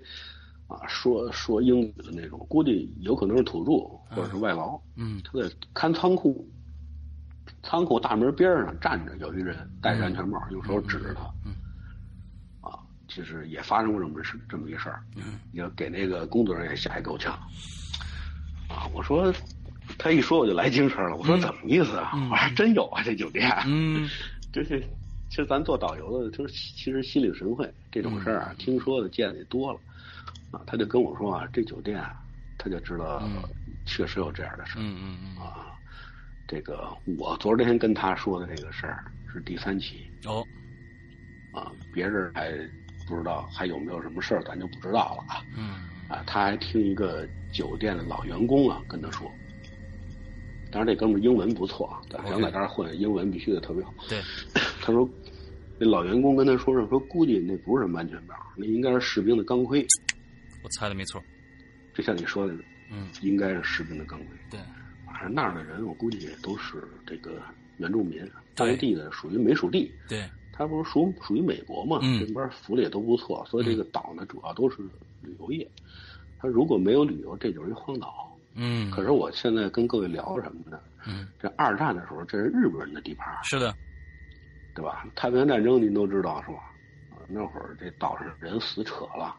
[0.69, 3.73] 啊，说说英语的那种，估计有可能是土著
[4.15, 4.79] 或者是外劳。
[4.97, 6.47] 嗯他在看仓库，
[7.63, 11.23] 仓库大门边上站着有一人戴着安全帽，用手指着他。
[11.47, 11.62] 嗯啊，
[13.17, 15.03] 就是也发生过这么事这么一事儿。
[15.17, 17.33] 嗯也给那个工作人员吓一够呛。
[18.69, 19.33] 啊，我说，
[19.99, 21.17] 他一说我就来精神了。
[21.17, 22.13] 我说怎么意思啊？
[22.15, 23.51] 嗯我还真有啊，这酒店。
[23.67, 24.09] 嗯
[24.53, 24.81] 就是，
[25.31, 29.81] 其实咱做导游的，就是其实心领神会这种事儿嗯啊，听说的见的也多了。
[30.51, 32.15] 啊，他就跟我说啊，这酒店啊，
[32.59, 33.43] 他就知道嗯
[33.85, 34.83] 确实有这样的事儿。
[34.83, 35.73] 嗯嗯嗯啊，
[36.47, 40.47] 这个我昨天跟他说的这个事儿是第三起哦
[41.53, 42.51] 啊，别人还
[43.07, 45.45] 不知道还有没有什么事儿，咱就不知道了啊。
[45.57, 45.89] 嗯。
[46.09, 49.31] 啊，他还听一个酒店的老员工啊跟他说，
[50.71, 53.95] 当然这哥们儿英文不错啊，想在这儿混，英文必须得特别好。
[54.09, 54.21] 对。
[54.83, 55.09] 他说，
[55.79, 59.87] 那老员工跟他说说，说估计那不是什么安全帽，那应该是士兵的钢盔，
[60.63, 61.23] 我猜的没错。
[61.95, 62.55] 就像你说的，
[62.91, 63.09] 嗯。
[63.23, 64.29] 应该是士兵的钢盔。
[64.51, 64.61] 对。
[65.07, 67.41] 反正那儿的人，我估计也都是这个
[67.79, 68.23] 原住民，
[68.55, 69.93] 当地的属于美属地。
[70.09, 71.99] 对它不是属属于美国嘛？
[72.03, 74.77] 嗯这边福利也都不错，所以这个岛呢，主要都是
[75.23, 75.67] 旅游业。
[76.39, 78.29] 它如果没有旅游，这就是一荒岛。
[78.55, 80.79] 嗯可是我现在跟各位聊什么呢？
[81.07, 83.75] 嗯这二战的时候，这是日本人的地盘，是的
[84.75, 85.07] 对吧？
[85.15, 86.59] 太平洋战争您都知道是吧？
[87.11, 89.35] 啊，那会儿这岛上人死扯了，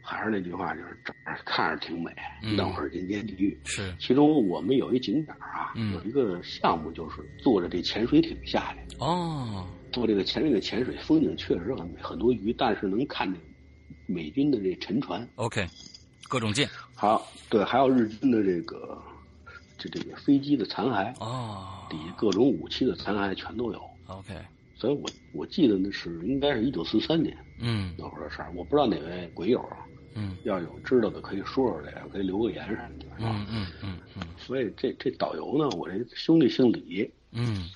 [0.00, 2.10] 还是那句话，就是这儿看着挺美，
[2.42, 3.58] 嗯那会儿人间地狱。
[3.64, 13.40] 是其中我们有一景点啊，嗯有一个项目就是坐着这潜水艇下来，哦坐这个潜水的潜水风景确实很美，很多鱼，但是能看见
[14.06, 15.66] 美军的这沉船，OK，
[16.28, 19.00] 各种舰，还有对，还有日军的这个
[19.78, 23.80] 这这个飞机的残骸，哦，底下各种武器的残骸全都有。
[24.06, 24.34] ，OK，
[24.76, 27.94] 所以我我记得那是应该是一九四三年嗯。
[27.98, 29.78] 那会儿的事儿，我不知道哪位鬼友啊，
[30.14, 30.36] 嗯。
[30.44, 33.30] 要有知道的可以说说这个，可以留个言什么的，是吧？
[33.34, 34.22] 嗯嗯嗯嗯。
[34.38, 37.68] 所以这这导游呢，我这兄弟姓李，嗯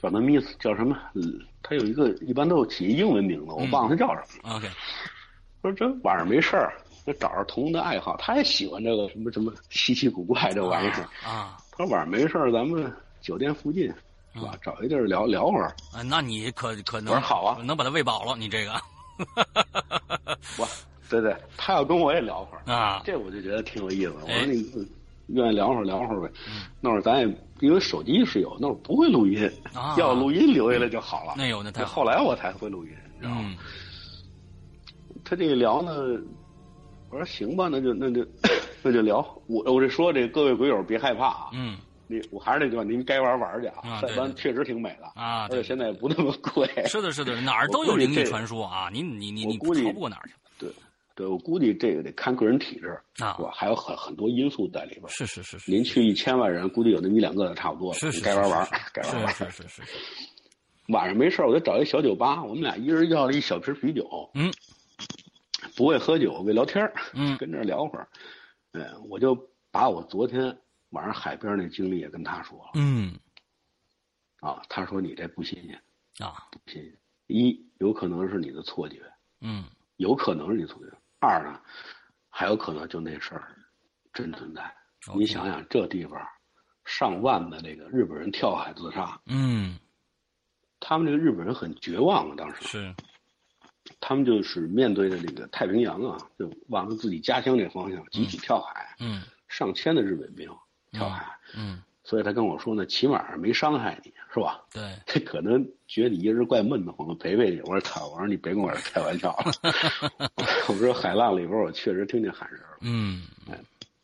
[0.00, 0.96] Miss 叫什么？
[1.14, 4.56] 嗯他有一个一般都起英文名字，我忘了他叫什么了。
[4.56, 4.68] ，OK，
[5.62, 6.72] 说这晚上没事儿，
[7.04, 11.08] 就找着同的爱好，他也喜欢这个什么什么稀奇古怪这玩意儿。
[11.28, 13.92] 啊他说晚上没事儿，咱们酒店附近
[14.32, 14.54] 是吧？
[14.62, 15.74] 找一地儿聊聊会儿。
[15.92, 18.72] 啊，那你可可能我说好啊能把他喂饱了，你这个
[20.56, 20.68] 我，
[21.10, 24.14] 对对，他要跟我也聊会儿，啊，这我就觉得挺有意思。
[24.22, 24.88] 我哎说你嗯
[25.28, 26.30] 愿意聊会儿聊会儿呗。
[26.80, 31.34] 那会儿咱也因为手机是有，那会儿不会录音，啊要录音留下来就好了。
[31.36, 33.40] 那有那太后来我才会录音，你知道吗？
[33.42, 33.56] 嗯
[35.28, 35.92] 他这个聊呢，
[37.10, 38.24] 我说行吧，那就那就
[38.80, 39.16] 那就聊。
[39.48, 46.64] 我我这说这各位鬼友别害怕啊，嗯你我还是那句话，您该玩玩去啊塞班确实挺美的，啊，而且现在也不那么贵。
[46.86, 48.88] 是的，是的， 哪儿都有灵异传说啊！
[48.92, 50.34] 你你你你我估计逃不过哪儿去
[51.16, 53.42] 对，我估计这个得看个人体质，啊是！
[53.42, 53.50] 吧？
[53.52, 55.08] 还有很很多因素在里边。
[55.08, 57.98] 是是是是，您去一千万人，估计有那么一两个差不多了。
[57.98, 59.32] 是是该玩玩是是，该玩玩。
[59.34, 59.96] 是是是是是，
[60.92, 64.30] 晚上没事儿我就找一小酒吧，我们俩一人要了一小瓶啤酒。
[64.34, 64.52] 嗯，
[65.74, 68.06] 不会喝酒，会聊天儿嗯 跟这儿聊会儿。
[68.72, 69.34] 嗯，我就
[69.70, 70.54] 把我昨天
[70.90, 73.18] 晚上海边那经历也跟他说了嗯
[74.40, 74.60] 啊。
[74.68, 75.80] 他说你这不新鲜，
[76.18, 76.92] 啊不新鲜。
[77.28, 79.00] 一有可能是你的错觉，
[79.40, 79.64] 嗯
[79.96, 80.92] 有可能是你错觉。
[81.26, 81.60] 二呢，
[82.30, 83.56] 还有可能就那事儿
[84.12, 84.62] 真存在。
[85.16, 86.20] 你想想，这地方
[86.84, 89.78] 上万的那个日本人跳海自杀，嗯。
[90.78, 92.94] 他们这个日本人很绝望啊，当时是。
[94.00, 99.22] 他们就是面对着这个太平洋啊，就往自己家乡这方向集体跳海，嗯。
[99.48, 100.48] 上千的日本兵
[100.92, 101.26] 跳海。
[101.56, 104.62] 嗯所以他跟我说呢，起码没伤害你，是吧？
[104.72, 107.60] 对这可能觉得你一人怪闷得慌，陪陪你。
[107.62, 110.30] 我说操，我说你别跟我这开玩笑了。
[110.68, 112.78] 我说海浪里边我确实听见喊人了。
[112.82, 113.26] 嗯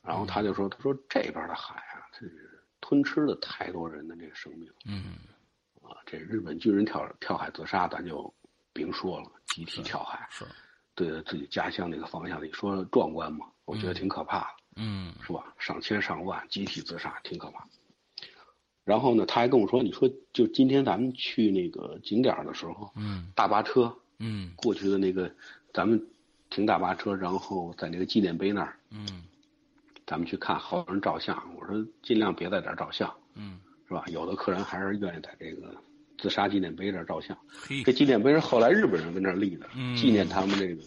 [0.02, 5.14] 然后他就说，他说这边的海啊，这是吞吃了太多人的这个生命嗯
[5.80, 5.94] 啊。
[6.04, 8.34] 这日本军人跳跳海自杀，咱就
[8.72, 10.44] 甭说了，集体跳海，是
[10.96, 13.46] 对着自己家乡那个方向，你说壮观吗？
[13.64, 14.46] 我觉得挺可怕的。
[14.74, 15.54] 嗯是吧？
[15.56, 17.64] 上千上万集体自杀，挺可怕。
[18.84, 25.30] 然后呢，他还跟我说：“你说，就今天咱们去那个景点儿的时候，嗯大巴车嗯过去的那个，
[25.72, 26.04] 咱们
[26.50, 29.22] 停大巴车，然后在那个纪念碑那儿，嗯
[30.04, 31.40] 咱们去看，好多人照相。
[31.56, 34.04] 我说尽量别在这儿照相，嗯，是吧？
[34.08, 35.74] 有的客人还是愿意在这个
[36.18, 37.36] 自杀纪念碑这儿照相。
[37.84, 40.82] 这纪念碑是后来日本人跟这儿立的，嗯纪念他们这个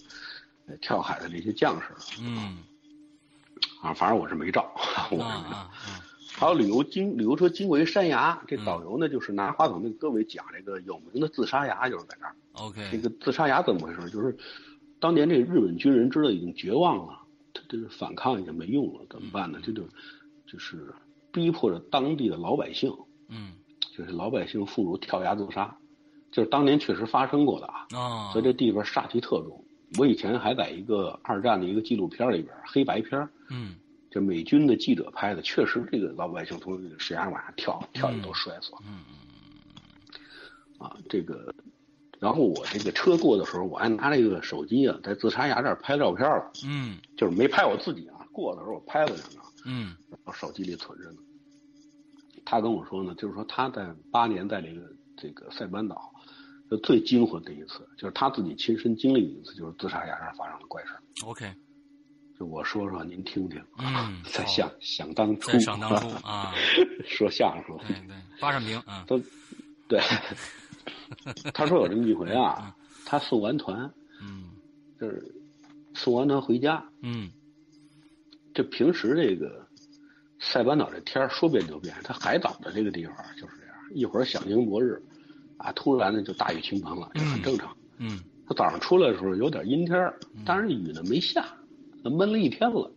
[0.68, 1.88] 呃跳海的这些将士
[2.22, 2.58] 嗯
[3.82, 3.94] 啊。
[3.94, 4.70] 反正我是没照，
[5.12, 5.56] 我啊是没照。
[5.56, 6.02] 啊啊
[6.38, 12.36] 还有旅游经旅游车经过一山崖，这导游呢就是拿话筒跟各位讲这个有名的自杀崖，就是在这儿。
[12.54, 14.10] 这 OK 这个自杀崖怎么回事？
[14.10, 14.36] 就是
[15.00, 17.20] 当年这个日本军人知道已经绝望了，
[17.54, 19.60] 他这个反抗已经没用了，怎么办呢？
[19.64, 19.84] 这就
[20.46, 20.94] 就是
[21.32, 22.94] 逼迫着当地的老百姓，
[23.30, 23.54] 嗯
[23.96, 25.78] 就是老百姓妇孺跳崖自杀，
[26.32, 27.88] 就是当年确实发生过的啊。
[27.94, 29.64] 啊所以这地方煞气特重。
[29.98, 33.76] 我以前还在一个二战的一个纪录片里边，黑白片儿，嗯
[34.16, 38.78] 这美军的记者拍的，确实这个老百姓从这个石崖往下跳，跳的都摔死了。
[38.88, 39.04] 嗯
[40.78, 41.54] 啊，这个，
[42.18, 51.18] 然后我这个车过的时候，我还拿这个手机啊，在自杀崖这儿拍照片了，嗯就是没拍我自己啊，过的时候我拍了两张，嗯我手机里存着呢。
[52.46, 56.10] 他跟我说呢，就是说他在八年在这个这个塞班岛，
[56.72, 61.02] 就最惊魂的一次，就是他自己亲身经历的一次，就是自杀崖上发生的怪事儿。
[61.26, 61.65] OK 就
[62.40, 66.54] 我说说您听听，嗯在想想当初，在想当初啊，
[67.08, 69.18] 说相声对对，八扇屏啊，都
[69.88, 70.02] 对，
[71.54, 73.90] 他说有这么一回啊，他送完团，
[74.22, 74.50] 嗯
[75.00, 75.24] 就是
[75.94, 77.30] 送完团回家，嗯
[78.54, 79.66] 这平时这个
[80.40, 85.02] 塞班岛这天儿说变就变，它海岛的这个地方就是这样，一会儿响晴博日，
[85.58, 87.76] 啊，突然呢就大雨倾盆了，这很正常。
[87.98, 90.14] 嗯他早上出来的时候有点阴天，
[90.46, 91.44] 但是雨呢没下，
[92.10, 92.92] 闷了一天了。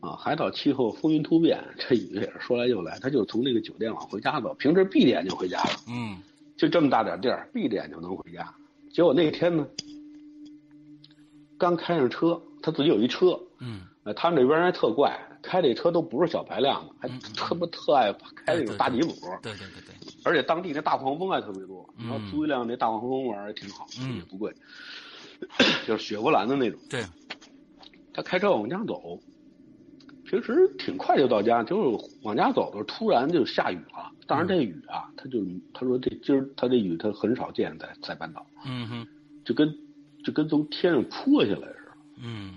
[0.00, 2.98] 啊，海岛气候风云突变，这雨也是说来就来。
[2.98, 6.18] 他就从那个酒店往回家走，平时闭着眼睛回家了，嗯
[6.56, 8.52] 就这么大点地儿，闭着眼就能回家。
[8.92, 9.64] 结果那天呢，
[11.56, 18.12] 刚开上车，他自己有一车，嗯呃，他们这边人还特怪，开这车都不是小排量的，还嗯特别特爱
[18.44, 21.88] 开那种大吉普，对对对对，而且当地那大黄蜂还特别多。
[22.28, 24.52] 租一辆那大黄蜂玩儿也挺好，嗯也不贵。
[25.86, 26.80] 就是雪佛兰的那种。
[26.88, 27.04] 对，
[28.12, 29.18] 他开车往家走，
[30.24, 34.10] 平时挺快就到家，就是往家走的时候突然就下雨了。
[34.26, 35.38] 当然这雨啊，他就
[35.74, 39.06] 他说这今儿他这雨他很少见在在半岛，嗯哼，
[39.44, 39.72] 就跟
[40.24, 42.54] 就跟从天上泼下来似的，嗯。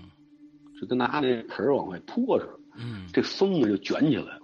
[0.78, 2.52] 就跟拿那盆儿往外泼似的。
[2.76, 3.06] 嗯。
[3.10, 4.42] 这风呢就卷起来了，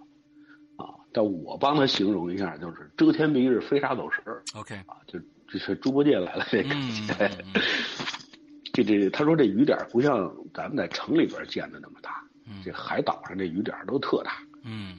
[0.77, 0.95] 啊！
[1.13, 4.23] 但我帮他形容一下，就是遮天蔽日，飞沙走石
[4.55, 7.31] ，OK，啊，就这是猪八戒来了这感嗯觉。
[8.73, 14.43] 这这，他说这雨点儿不像咱们在城里边见的那么大，嗯这海岛上这雨点儿都特大。
[14.65, 14.97] 嗯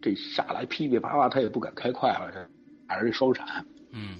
[0.00, 2.46] 这下来噼噼啪啪，他也不敢开快了，这
[2.86, 3.64] 还是双闪。
[3.90, 4.16] 嗯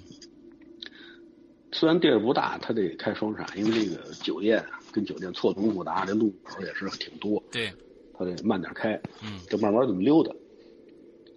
[1.72, 7.72] 虽然地儿不大，他得开双闪，因为这个酒店啊跟酒店错综复杂，这路口也是挺多，对，
[8.12, 9.00] 他得慢点开。
[9.22, 10.30] 嗯就慢慢这么溜达。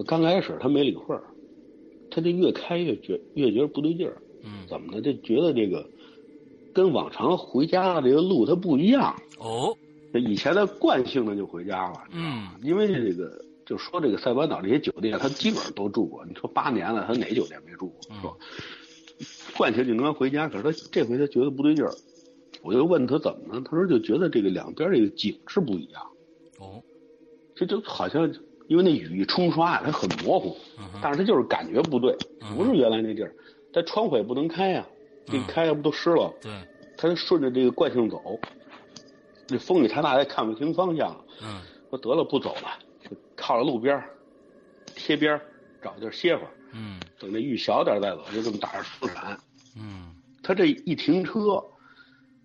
[0.05, 1.23] 刚开始他没理会儿，
[2.11, 5.01] 他就越开越觉越觉得不对劲儿，嗯怎么呢？
[5.01, 5.89] 就觉得这个
[6.75, 9.15] 跟往常回家的这个路它不一样。
[9.39, 9.75] 哦，
[10.13, 16.25] 以前的惯性的就回家了，嗯因为这个就说这个塞班岛这些酒店，他基本上都住过。
[16.25, 17.99] 你说八年了，他哪酒店没住过？
[18.11, 18.33] 嗯是吧？
[19.57, 21.93] 惯性就能回家，可是他这回他觉得不对劲儿，
[22.61, 26.03] 我就问他怎么了，他说就觉得这个两边这个景是不一样，
[26.59, 26.83] 哦，
[27.55, 28.29] 这就好像
[28.67, 30.57] 因为那雨一冲刷呀，它很模糊。
[30.77, 33.33] 嗯但是他就是感觉不对，嗯不是原来那地儿。
[33.71, 34.87] 他窗户也不能开呀、
[35.25, 36.33] 这嗯开呀不都湿了？
[36.41, 36.51] 对，
[36.97, 38.39] 他就顺着这个惯性走，
[39.47, 41.25] 那风雨太大，也看不清方向了。
[41.41, 44.09] 嗯说得了，不走了，就靠着路边儿
[44.95, 45.41] 贴边儿
[45.81, 48.23] 找地儿歇会儿，嗯等这雨小点儿再走。
[48.33, 49.39] 就这么打着双闪，
[49.77, 51.63] 嗯他这一停车，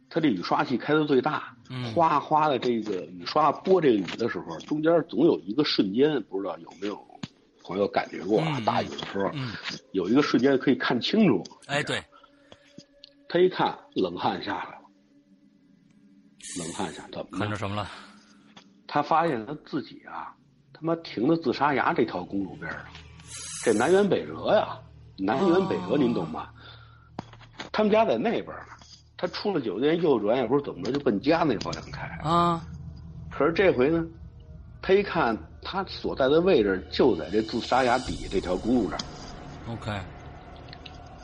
[0.08, 6.98] 他这雨刷器开到最大，嗯哗哗的这个雨刷拨这个雨的时候，中间总有一个瞬间，不知道有没有
[7.64, 8.56] 朋友感觉过啊？
[8.58, 9.52] 嗯大雨的时候，嗯，
[9.92, 11.42] 有一个瞬间可以看清楚。
[11.66, 12.00] 哎对，
[13.32, 14.82] 他一看，冷汗下来了，
[16.58, 17.38] 冷汗下怎么了？
[17.38, 17.88] 看着什么了？
[18.88, 20.34] 他发现他自己啊，
[20.72, 22.80] 他妈停在自杀崖这条公路边上，
[23.62, 24.76] 这南辕北辙呀，
[25.16, 26.50] 南辕北辙，您懂吗？
[27.70, 28.74] 他们家在那边呢，
[29.16, 32.08] 他出了酒店右转，也不知道怎么着就奔家那方向开。
[32.28, 32.60] 啊，
[33.30, 34.04] 可是这回呢，
[34.82, 38.98] 他一看他所在的位置就在这自杀崖底下这条公路上
[39.68, 40.00] ，OK，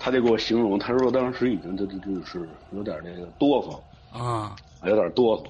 [0.06, 5.48] 他就给我形容，他说当时已经就就就是有点那个哆嗦，啊，有点哆嗦。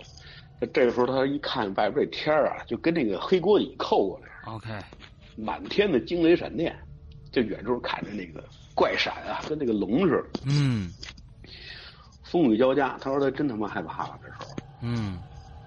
[0.59, 4.51] 这这时候他一看外边这天儿啊，就跟那个黑锅底扣过来。
[4.51, 4.69] OK，
[5.37, 6.75] 满天的惊雷闪电，
[7.31, 8.43] 就远处看着那个
[8.75, 10.91] 怪闪啊，跟那个龙似的，嗯
[12.25, 12.97] 风雨交加。
[12.99, 14.47] 他说他真他妈害怕了，这时候
[14.81, 15.19] 嗯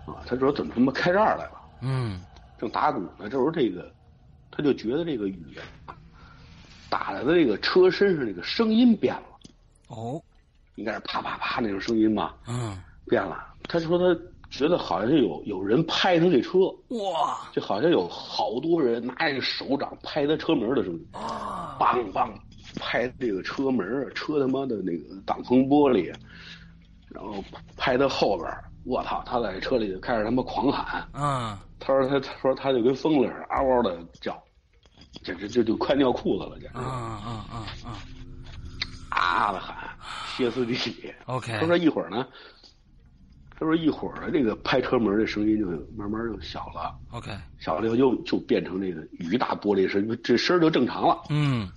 [0.07, 1.61] 啊，他说怎么他妈开这儿来了？
[1.81, 2.19] 嗯
[2.57, 3.93] 正打鼓呢，这时候这个
[4.49, 5.61] 他就觉得这个雨啊，
[6.89, 9.23] 打在那个车身上那个声音变了，
[9.87, 10.21] 哦，
[10.75, 13.45] 应该是啪啪啪那种声音吧，嗯，变了。
[13.63, 17.37] 他说他觉得好像有有人拍他这车，哇。
[17.53, 21.07] 就好像有好多人拿着手掌拍他车门的声音。
[21.11, 22.29] 啊，梆梆
[22.79, 26.13] 拍这个车门车他妈的那个挡风玻璃，
[27.09, 27.43] 然后
[27.77, 28.63] 拍他后边儿。
[28.85, 31.55] 我操，他在车里就开始他妈狂喊，嗯。
[31.79, 34.41] 他说他他说他就跟疯了似的，嗷嗷的叫，
[35.23, 36.77] 简直就就快尿裤子了，简直。
[36.77, 37.99] 啊啊啊啊。
[39.09, 39.75] 啊的喊，
[40.37, 41.13] 歇斯底里。
[41.25, 42.25] ，OK，他说一会儿呢，
[43.51, 45.65] 他说一会儿呢，这个拍车门的声音就
[45.97, 51.21] 慢慢就小了，OK，小了以后就就变成这个雨打玻璃声，这声儿就正常了。
[51.29, 51.69] 嗯。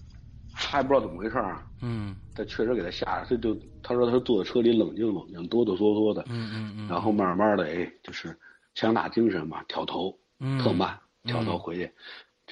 [0.55, 2.15] 他也不知道怎么回事儿啊，嗯。
[2.35, 8.39] 他确实给他吓着，他就他说他坐在车里冷静冷静，哆哆嗦嗦的，嗯嗯嗯，然后慢慢的哎，就是
[8.75, 10.59] 强打精神嘛，挑头，嗯。
[10.59, 11.91] 特慢，挑头回去，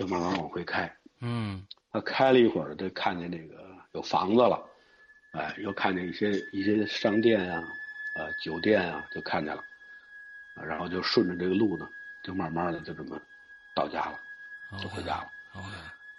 [0.01, 0.91] 就慢慢往回开。
[1.21, 4.59] 嗯他开了一会儿，就看见那个有房子了，
[5.33, 7.63] 哎，又看见一些一些商店啊、
[8.15, 9.63] 呃，酒店啊，就看见了，
[10.55, 11.87] 啊然后就顺着这个路呢，
[12.23, 13.21] 就慢慢的就这么
[13.75, 14.19] 到家了，
[14.81, 15.29] 就回家了。
[15.53, 15.67] OK，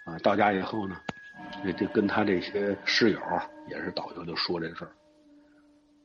[0.04, 1.02] 啊，到家以后呢，
[1.66, 3.20] 也就跟他这些室友
[3.68, 4.92] 也是导游就说这事儿。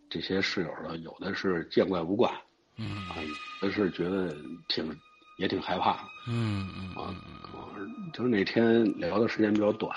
[0.09, 2.33] 这些室友呢，有的是见怪不怪，
[2.77, 3.17] 嗯啊，
[3.61, 4.35] 有的是觉得
[4.69, 4.89] 挺
[5.37, 7.15] 也挺害怕嗯嗯啊。
[8.13, 9.94] 就是那天聊的时间比较短，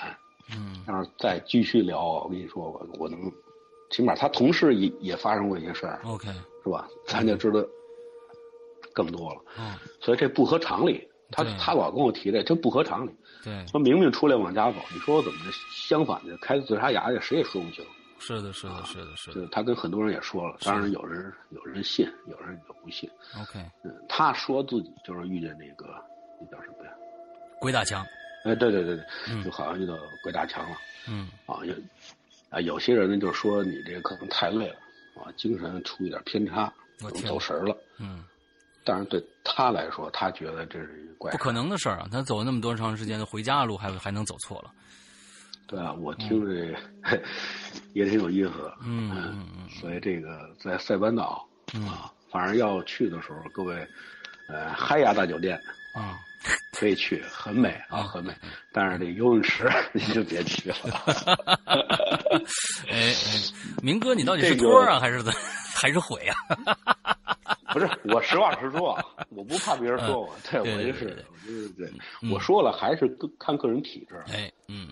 [0.52, 3.18] 嗯要是再继续聊，我跟你说，我我能，
[3.90, 6.28] 起码他同事也也发生过一些事儿，，OK，
[6.62, 6.86] 是吧？
[7.06, 7.64] 咱就知道
[8.92, 9.40] 更多了。
[9.58, 11.06] 嗯，所以这不合常理。
[11.32, 13.10] 他他老跟我提这，这不合常理。
[13.44, 17.84] 对，说明明出来往家走，你说我怎么着相反的开自杀牙去，谁也说不清。
[18.20, 23.10] 是的，是的，是的，是的就是他跟很多人也说了，当然有人有人信，有人就不信。
[23.40, 25.86] ，OK，嗯，他说自己就是遇见那个
[26.40, 26.92] 那叫什么呀？
[27.58, 28.06] 鬼打墙，
[28.44, 30.76] 哎，对对对对，嗯就好像遇到鬼打墙了
[31.08, 31.64] 嗯啊。
[31.64, 31.74] 有
[32.50, 34.76] 啊，有些人呢就说你这个可能太累了
[35.16, 36.72] 啊，啊，精神出一点偏差，
[37.26, 37.76] 走神儿了。
[37.98, 38.24] 嗯，
[38.84, 42.08] 但是对他来说，他觉得这是一怪不可能的事儿啊！
[42.10, 44.72] 他走了那么多长时间，回家的路还还能走错了？
[45.70, 46.52] 对啊，我听着
[47.92, 48.76] 也挺有意思的。
[48.84, 53.86] 嗯嗯嗯所以这个在塞班岛嗯啊，反正要去的时候，各位，
[54.48, 55.56] 呃，嗨呀大酒店
[55.94, 56.18] 啊，
[56.72, 58.34] 可以去，很美啊，很美。
[58.72, 60.76] 但是这游泳池你就别去了。
[62.90, 63.14] 哎哎，
[63.82, 65.32] 明哥，你到底是这个托啊，还是怎
[65.74, 66.34] 还是毁啊？
[67.72, 71.92] 不是，我实话实说啊，我不怕别人说我，对对对我就是对，我就是对
[72.22, 72.32] 嗯。
[72.32, 74.20] 我说了，还是个看个人体质。
[74.32, 74.88] 哎，嗯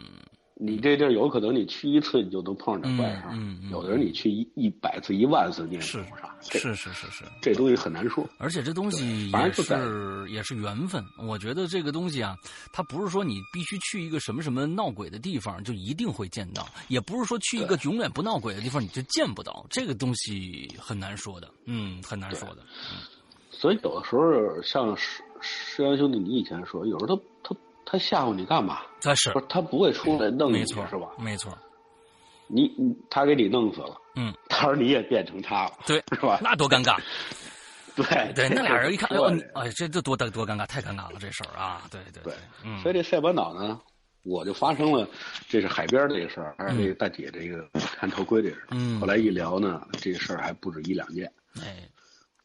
[0.61, 6.29] 你这地儿有可能你去一次你就能碰上点怪事儿嗯嗯嗯有的人你去一一百次、一万次你也是碰不上。
[6.41, 8.29] 这是是是是，这东西很难说。
[8.39, 11.05] 而且这东西也是也是缘分。
[11.19, 12.37] 我觉得这个东西啊，
[12.73, 19.67] 它不是说你必须去一个什么什么闹鬼的地方就一定会见到，也不是说去一个永远不闹鬼的地方你就见不到。
[19.71, 22.63] 这个东西很难说的，嗯，很难说的。
[23.51, 27.57] 所以有的时候像石石阳兄弟，你以前说，有时候他他
[27.91, 28.83] 他吓唬你干嘛？
[29.01, 31.09] 他是不是他不会出来弄你没错，是吧？
[31.19, 31.57] 没错，
[32.47, 36.39] 你你他给你弄死了，嗯，到时候你也变成他了，对，是吧？
[36.43, 36.99] 那多尴尬。
[37.97, 39.25] 对对，那俩人一看，哎呦，
[39.55, 42.35] 哎，这这多多多尴尬，太尴尬了，这事儿啊，对对对，
[42.65, 43.81] 嗯所以这塞班岛呢，
[44.23, 45.09] 我就发生了，
[45.49, 48.67] 这是海边这个事儿，还是这个嗯大姐这个看头盔这事儿。
[48.71, 51.25] 嗯后来一聊呢，这事儿还不止一两件。
[51.61, 51.89] 哎，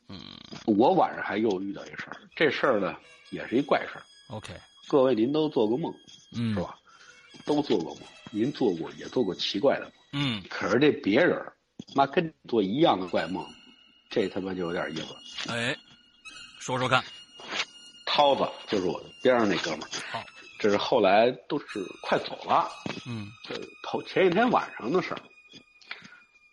[0.10, 0.20] 嗯
[0.66, 2.96] 我晚上还又遇到一事儿，这事儿呢
[3.30, 4.02] 也是一怪事儿。
[4.36, 4.54] ，OK，
[4.88, 5.94] 各位您都做过梦
[6.36, 6.62] 嗯，是？
[6.62, 6.76] 吧？
[7.46, 11.54] 都做过梦，您做过也做过奇怪的梦，嗯，可是这别人儿
[11.96, 13.46] 妈跟你做一样的怪梦，
[14.10, 15.52] 这他妈就有点意思。
[15.52, 15.76] 哎，
[16.60, 17.04] 说说看，
[18.06, 20.24] 涛子就是我边上那哥们儿，好，
[20.60, 22.70] 这是后来都是快走了，
[23.08, 25.22] 嗯这头前一天晚上的事儿，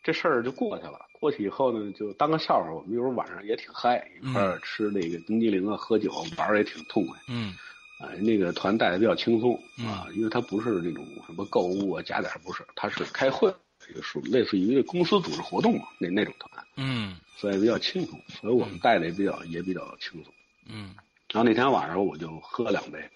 [0.03, 1.07] 这事儿就过去了。
[1.20, 2.72] 过去以后呢，就当个笑话。
[2.72, 7.20] 我们有时候晚上也挺嗨，一块儿吃那个冰激凌啊，喝酒玩儿也挺痛快。
[7.28, 7.55] 嗯
[8.01, 13.55] 啊，那个团带的比较轻松嗯啊，因为他不是那种什么购物啊、加点不是，他是开会，
[13.95, 20.33] 就是类似于公司组织活动嘛，那那种团，嗯所以比较轻松，所以我们带的也比较也比较轻松。
[20.67, 20.95] 嗯
[21.33, 23.09] 然后那天晚上我就喝两杯，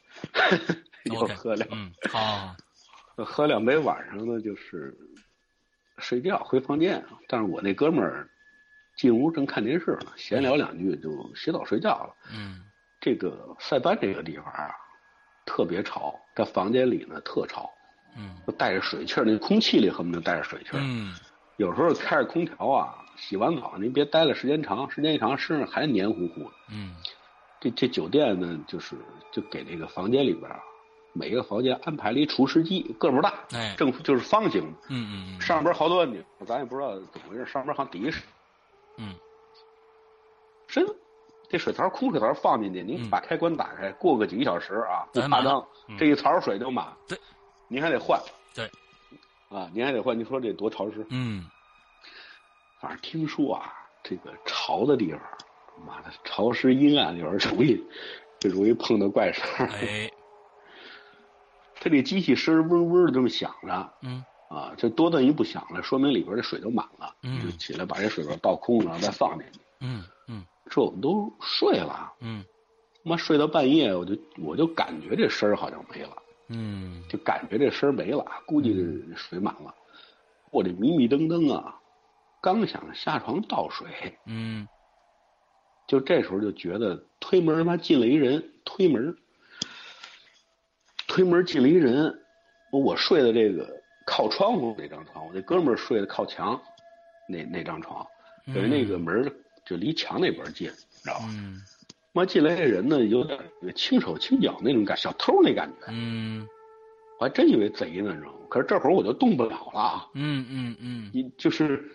[1.11, 2.57] 又喝两，嗯，好好，
[3.16, 4.97] 好喝两杯，晚上呢就是
[5.99, 8.28] 睡觉回房间，但是我那哥们儿
[8.97, 12.14] 进屋正看电视呢，闲聊两句就洗澡睡觉了。
[12.32, 12.61] 嗯
[13.05, 14.74] 这个塞班这个地方啊，
[15.44, 17.70] 特别潮，在房间里呢特潮，
[18.16, 20.80] 嗯就带着水气儿，那空气里恨不得带着水气儿。
[20.80, 21.12] 嗯
[21.59, 26.50] 有时候开着空调啊，洗完澡您别待了时间长，时间一长身上还黏糊糊的。
[26.72, 26.96] 嗯
[27.61, 28.96] 这这酒店呢，就是
[29.30, 30.59] 就给那个房间里边啊，
[31.12, 38.18] 每个房间安排了一除湿机，个儿不大，哎，正就是方形，嗯嗯嗯上边好多你咱也不知道怎么回事，上边好像底下
[38.96, 39.14] 嗯
[40.68, 40.84] 深，
[41.49, 46.92] 这水槽空水槽放进去，您嗯把开关打开，过个几个小时啊，不夸张，嗯这一槽水就满。
[47.09, 47.18] 对，
[47.68, 48.20] 您还得换。
[48.55, 48.70] 对，
[49.49, 50.18] 啊，您还得换。
[50.18, 51.07] 你说这多潮湿？
[51.11, 51.45] 嗯
[52.80, 53.72] 反正听说啊，
[54.03, 55.20] 这个潮的地方，
[55.86, 57.82] 妈的潮湿阴暗，有时候容易
[58.40, 59.68] 就容易碰到怪事儿。
[59.68, 60.11] 哎
[61.76, 67.14] 它这机器声嗡嗡的这么响着嗯啊，这多顿一不响了，说明里边的水都满了。
[67.22, 69.61] 嗯就起来把这水边倒空了，再放进去。
[69.80, 72.44] 嗯嗯这我们都睡了，嗯。
[73.02, 76.16] 妈睡到半夜，我就我就感觉这声儿好像没了，
[76.48, 77.02] 嗯。
[77.08, 79.74] 就感觉这声儿没了，估计是水满了。
[80.50, 81.78] 我这迷迷瞪瞪啊，
[82.40, 84.66] 刚想下床倒水，嗯。
[85.86, 89.14] 就这时候就觉得推门他妈进了一人，推门，
[91.06, 92.18] 推门进了一人，
[92.72, 93.68] 我我睡的这个
[94.06, 96.58] 靠窗户那张床，我那哥们儿睡的靠墙
[97.28, 98.06] 那那张床，
[98.46, 99.30] 等于那个门儿
[99.64, 100.68] 就离墙那边近，
[101.02, 101.26] 知道吧？
[101.30, 101.60] 嗯。
[102.12, 103.38] 妈进来这人呢，有点
[103.74, 106.46] 轻手轻脚那种感，小偷那感觉，嗯。
[107.18, 108.38] 我还真以为贼呢，你知道吗？
[108.48, 109.80] 可是这会儿我就动不了了。
[109.80, 111.10] 啊，嗯嗯嗯。
[111.12, 111.90] 你就是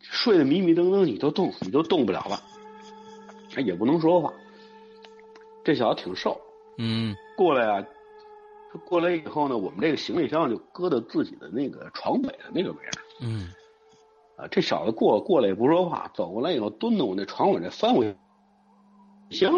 [0.00, 2.40] 睡得迷迷瞪瞪，你都动，你都动不了了，
[3.56, 4.32] 哎也不能说话。
[5.64, 6.40] 这小子挺瘦，
[6.78, 7.14] 嗯。
[7.36, 7.84] 过来啊，
[8.72, 13.48] 他过来以后呢，我们这个行李箱就搁到自己的那个床尾的那个位置嗯
[14.40, 14.48] 啊。
[14.50, 18.04] 这小子过过来也不说话，走过来以后蹲到我那床尾那翻我
[19.30, 19.50] 行，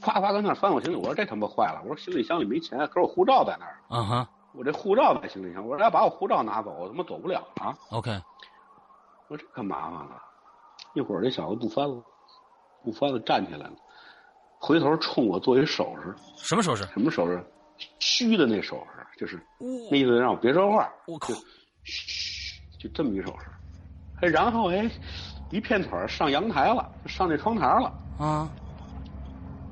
[0.00, 7.76] 夸夸跟那翻我行李，我说这他妈坏了，我说行李箱里没钱，可是我护照在那儿，啊哈我这护照在行李箱，我说要把我护照拿走，我他妈走不了啊。
[7.90, 8.10] ，OK，
[9.28, 10.22] 我说这可麻烦了，
[10.94, 12.02] 一会儿这小子不翻了，
[12.82, 13.72] 不翻了，站起来了，
[14.58, 16.84] 回头冲我做一手势，什么手势？
[16.92, 17.44] 什么手势？
[17.98, 19.40] 虚的那手势，就是
[19.90, 21.32] 那意思让我别说话，我靠，
[21.84, 23.46] 嘘，就这么一手势。
[24.22, 24.90] 哎，然后哎，
[25.50, 28.48] 一片腿上阳台了，上这窗台了，啊，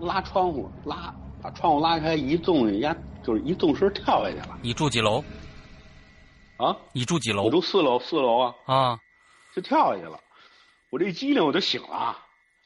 [0.01, 5.23] 拉窗户拉，把窗户拉开，一纵压，就是一纵身跳下去了你住几楼？
[6.57, 6.77] 啊！
[6.93, 7.51] 你住几楼我？
[7.51, 8.99] 住四楼，四楼啊，啊
[9.55, 10.19] 就跳下去了。
[10.91, 12.17] 我这一激灵我就醒了，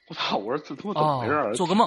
[0.08, 0.36] 我操！
[0.36, 1.86] 我说这他妈怎么回事做个梦。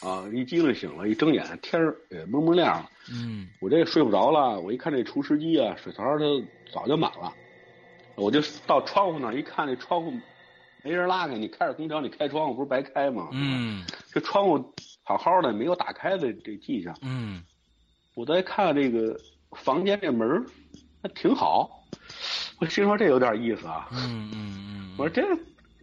[0.00, 0.24] 啊！
[0.32, 2.88] 一激灵醒了，一睁眼天儿也蒙蒙亮了。
[3.12, 6.24] 嗯我这睡不着了，我一看这除湿机啊，水槽它
[6.72, 7.32] 早就满了，
[8.22, 10.12] 我就到窗户那儿一看，那窗户
[10.84, 13.28] 没人拉开，你开着空调，你开窗户不是白开吗？
[13.32, 16.96] 嗯这窗户好好的，没有打开的这迹象。
[17.02, 17.42] 嗯
[18.14, 19.18] 我再看这个
[19.52, 20.44] 房间这门儿
[21.02, 21.82] 还挺好，
[22.60, 23.88] 我心说这有点意思啊。
[23.92, 25.22] 嗯嗯我说这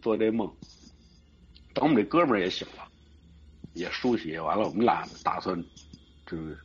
[0.00, 0.48] 做这梦，
[1.74, 2.84] 等我们这哥们儿也醒了，
[3.74, 5.60] 也梳洗完了，我们俩打算
[6.26, 6.56] 就是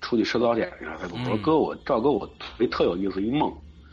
[0.00, 0.96] 出去吃早点去了。
[1.00, 3.50] 他跟我说：“嗯哥，我赵哥，我特特有意思一梦。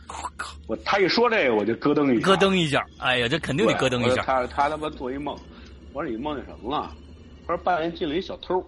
[0.08, 4.22] 我靠，”我他一说这个，我就咯噔一下，咯噔一下，哎呀，这肯定得咯噔一下。
[4.22, 5.36] 他他他妈做一梦，
[5.92, 6.90] 我说你梦见什么了？
[7.46, 8.64] 他说半夜进来一小偷，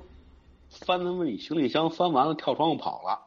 [0.86, 3.18] 翻他妈你行李箱，翻完了跳窗户跑了，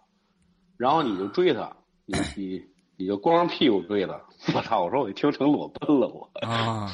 [0.77, 1.71] 然后你就追他，
[2.05, 2.63] 你 你
[2.97, 4.19] 你就光着屁股追他。
[4.55, 4.83] 我操！
[4.83, 6.29] 我说我一听成裸奔了我。
[6.41, 6.91] 啊，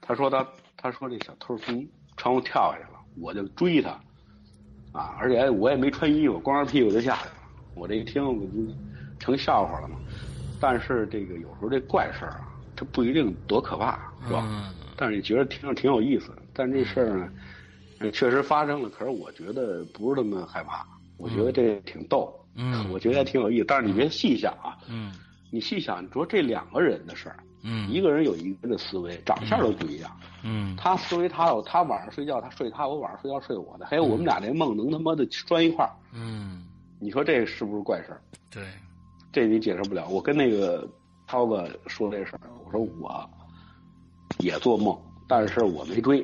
[0.00, 0.46] 他说他
[0.76, 1.86] 他说这小偷从
[2.16, 3.90] 窗户跳下去了，我就追他，
[4.92, 7.34] 啊，而且我也没穿衣服，光着屁股就下去了。
[7.74, 8.48] 我这一听我就
[9.18, 9.96] 成笑话了嘛。
[10.62, 14.46] 但是这个有时候这怪事儿啊，它不一定多可怕，是吧？
[14.48, 16.42] 嗯但是你觉得听着挺有意思的。
[16.52, 17.28] 但这事儿呢，
[17.98, 20.86] 呃确实发生了，可是我觉得不是那么害怕，
[21.16, 23.64] 我觉得这挺逗，嗯我觉得还挺有意思。
[23.66, 25.12] 但是你别细想啊，嗯
[25.50, 30.10] 你细想，你说这两个人的事儿，嗯一个人有一个人的思维，长相都不一样。
[30.44, 36.62] 嗯他思维他有，他晚上睡觉他睡他，我晚上睡觉睡我的，还有我们俩这梦能他妈的拴一块儿，嗯，
[37.00, 38.20] 你说这是不是怪事儿？
[38.50, 38.62] 对，
[39.32, 40.06] 这你解释不了。
[40.08, 40.86] 我跟那个
[41.26, 43.28] 涛子说这事儿，我说我
[44.38, 46.20] 也做梦，但是我没追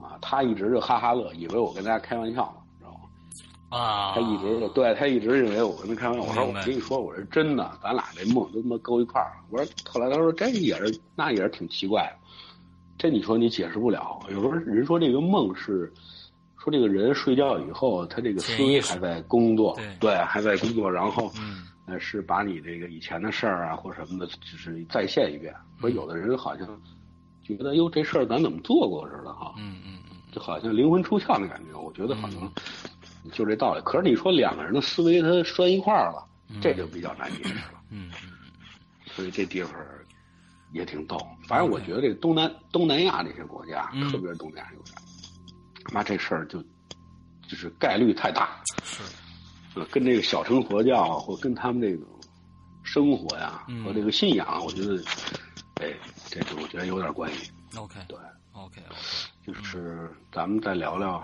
[0.00, 3.76] 啊，他一直就哈哈乐，以为我跟大家开玩笑呢，知道吗？
[3.76, 6.26] 啊，他一直就对他一直认为我跟他开玩笑。
[6.26, 9.44] 我说我跟你说，我是真的，咱俩这梦都他妈勾一块儿了。
[9.50, 12.28] 我说后来他说这也是那也是挺奇怪的，
[12.96, 14.20] 这你说你解释不了。
[14.30, 15.92] 有时候人说这个梦是。
[16.56, 25.54] 说这个人睡觉以后，他这个思维还在工作，对还在工作，然后嗯呃，是把你这个以前的事儿啊或什么的，就是再现一遍。
[25.80, 26.66] 说有的人好像
[27.42, 31.78] 觉得，哟，这事儿咱怎么做过似的哈，嗯嗯嗯就好像灵魂出窍的感觉。
[31.78, 32.50] 我觉得好像
[33.32, 33.82] 就这道理。
[33.82, 36.26] 可是你说两个人的思维他拴一块儿了，
[36.60, 37.80] 这就比较难解释了。
[37.90, 38.10] 嗯
[39.06, 39.72] 所以这地方
[40.72, 41.18] 也挺逗。
[41.46, 44.70] 反正我觉得这个东南东南亚这些国家，嗯特别是东南亚
[45.92, 46.60] 妈这事儿就
[47.46, 48.63] 就是概率太大。
[49.74, 52.06] 是，呃，跟这个小乘佛教啊，或跟他们这个
[52.82, 55.02] 生活呀、嗯和这个信仰啊，我觉得，
[55.82, 55.92] 哎，
[56.30, 57.50] 这个我觉得有点关系。
[57.76, 58.16] OK 对
[58.52, 58.80] ，OK
[59.44, 61.20] 就是咱们再聊聊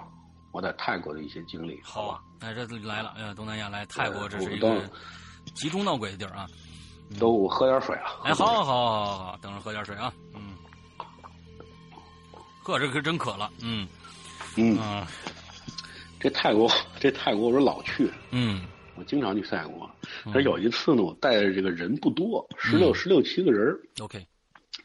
[0.51, 4.83] 我在泰国的一些经历，好吧？，哎，这来了，哎，东南亚来泰国，这是一个
[5.55, 6.47] 集中闹鬼的地儿啊。
[7.19, 8.21] 都我喝点水啊。
[8.25, 10.13] 哎，好，好，好，好，好，等着喝点水啊。
[10.35, 10.55] 嗯，
[12.63, 13.51] 呵，这可真渴了。
[13.61, 13.87] 嗯
[14.57, 15.07] 嗯，嗯
[16.21, 18.63] 这泰国， 这泰国我说老去，嗯
[18.95, 19.91] 我经常去泰国。
[20.25, 24.27] 嗯可有一次呢，我带的这个人不多，十六十六七个人儿，，OK，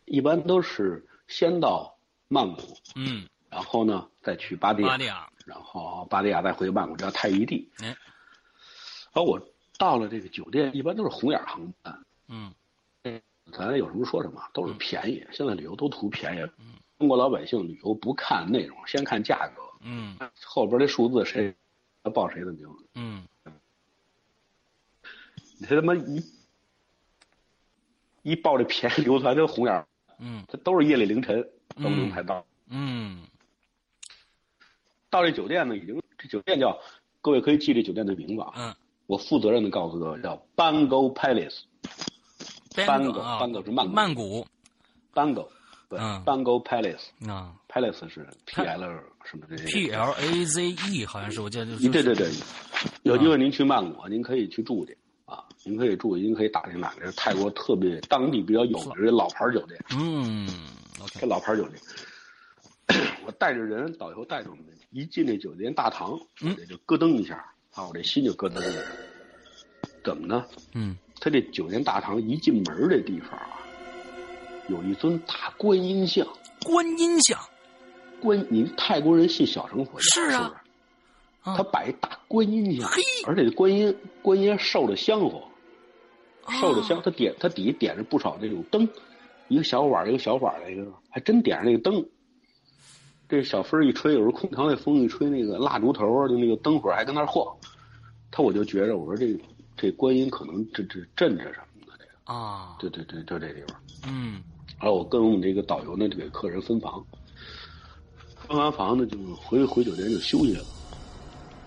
[0.05, 2.61] 一般都是先到曼谷，
[2.95, 7.69] 嗯，然后呢再去巴蒂亚巴，蒂亚，然后巴蒂亚再回曼谷，叫泰宜地。
[7.79, 7.95] 哎，
[9.13, 9.39] 而我
[9.77, 12.53] 到了这个酒店，一般都是红眼航班，嗯
[13.51, 15.25] 咱有什么说什么，都是便宜。
[15.31, 16.39] 现在旅游都图便宜，
[16.97, 20.17] 中国老百姓旅游不看内容，先看价格，嗯。
[20.43, 21.55] 后边这数字谁
[22.13, 22.85] 报谁的名字。
[22.95, 23.25] 嗯。
[25.59, 26.21] 你他妈一
[28.23, 30.43] 一报这便宜流传就红眼儿，嗯。
[30.49, 32.45] 这都是夜里凌晨都能才到。
[32.67, 33.23] 嗯。
[35.09, 36.77] 到这酒店呢，已经这酒店叫，
[37.21, 38.51] 各位可以记这酒店的名字啊。
[38.57, 38.75] 嗯。
[39.05, 41.61] 我负责任的告诉各位，叫 Bango Palace。
[42.71, 43.93] Bango 是曼谷。
[43.93, 44.47] 曼谷。
[45.13, 45.47] Bango，
[45.87, 46.23] 对、嗯。
[46.25, 47.31] Bango Palace。
[47.31, 48.83] 啊 Palace 是 P L
[49.29, 52.29] 什么这些，P L A Z E 好像是我记得就是对对对，
[53.03, 60.47] 有机会您去曼谷，您可以去住去啊，您可以住，您可以打听打听，泰国特别当地比较有名的老牌酒店，嗯
[61.19, 61.81] 这老牌酒店。
[63.25, 67.35] 我带着人，导游带着我们，一进那酒店大堂，我这就咯噔一下，
[67.73, 68.79] 啊，我这心就咯噔一下。
[70.03, 70.45] 怎么呢？
[70.73, 73.59] 嗯他这酒店大堂一进门这地方啊，
[74.69, 76.27] 有一尊大观音像。
[76.63, 77.39] 观音像
[78.21, 80.61] 观，你泰国人信小乘佛教是啊。
[81.43, 82.89] 他摆一大观音像，
[83.27, 85.43] 而且这观音观音受着香火，
[86.49, 88.89] 受着啊香，他点他底下点着不少这种灯，
[89.47, 92.03] 一个小碗一个小碗的一个，还真点上那个灯。
[93.29, 97.55] 这小风一吹，有时候空调那风一吹，那个蜡烛头就那个灯火还跟那晃。
[98.31, 99.39] 他我就觉着，我说这
[99.77, 102.33] 这观音可能这这镇着什么的这个。
[102.33, 103.79] 啊，对对对，就这地方。
[104.07, 104.41] 嗯，
[104.79, 107.05] 然后我跟我们这个导游呢就给客人分房，
[108.45, 110.63] 分完房呢就回回酒店就休息了。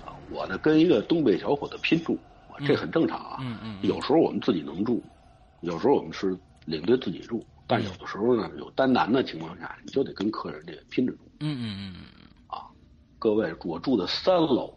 [0.07, 2.19] 啊，我呢跟一个东北小伙子拼住，
[2.67, 3.39] 这很正常啊。
[3.41, 5.03] 嗯嗯，有时候我们自己能住，
[5.61, 11.19] 有时候我们是领队自己住，但有的时候呢有单男的情况下，你就得跟客人这个拼着住。
[11.41, 12.05] 嗯嗯嗯嗯
[12.47, 12.67] 啊，
[13.19, 14.73] 各位，我住的三楼，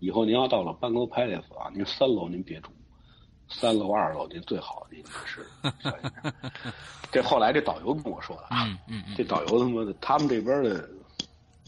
[0.00, 2.70] 以后您要到了班沟拍 a 啊，您三楼您别住，
[3.48, 5.46] 三楼二楼您最好您是。
[7.10, 10.88] 这后来这导游跟我说的啊，嗯嗯，这导游他妈的，他们这边的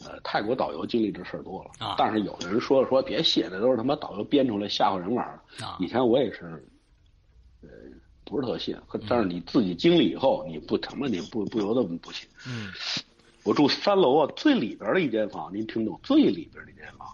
[0.04, 5.26] 呃泰国导游经历这事儿多了啊，但是有的人说说别信，那都是他妈导游编出来吓唬人玩
[5.58, 5.64] 的。
[5.64, 6.62] 啊，以前我也是，
[7.62, 7.68] 呃，
[8.24, 8.76] 不是特信，
[9.08, 12.28] 但是你自己经历以后，你不他妈你不不由得不信。
[12.46, 12.70] 嗯。
[13.42, 15.98] 我住三楼啊，最里边的一间房，您听懂？
[16.02, 17.08] 最里边的一间房，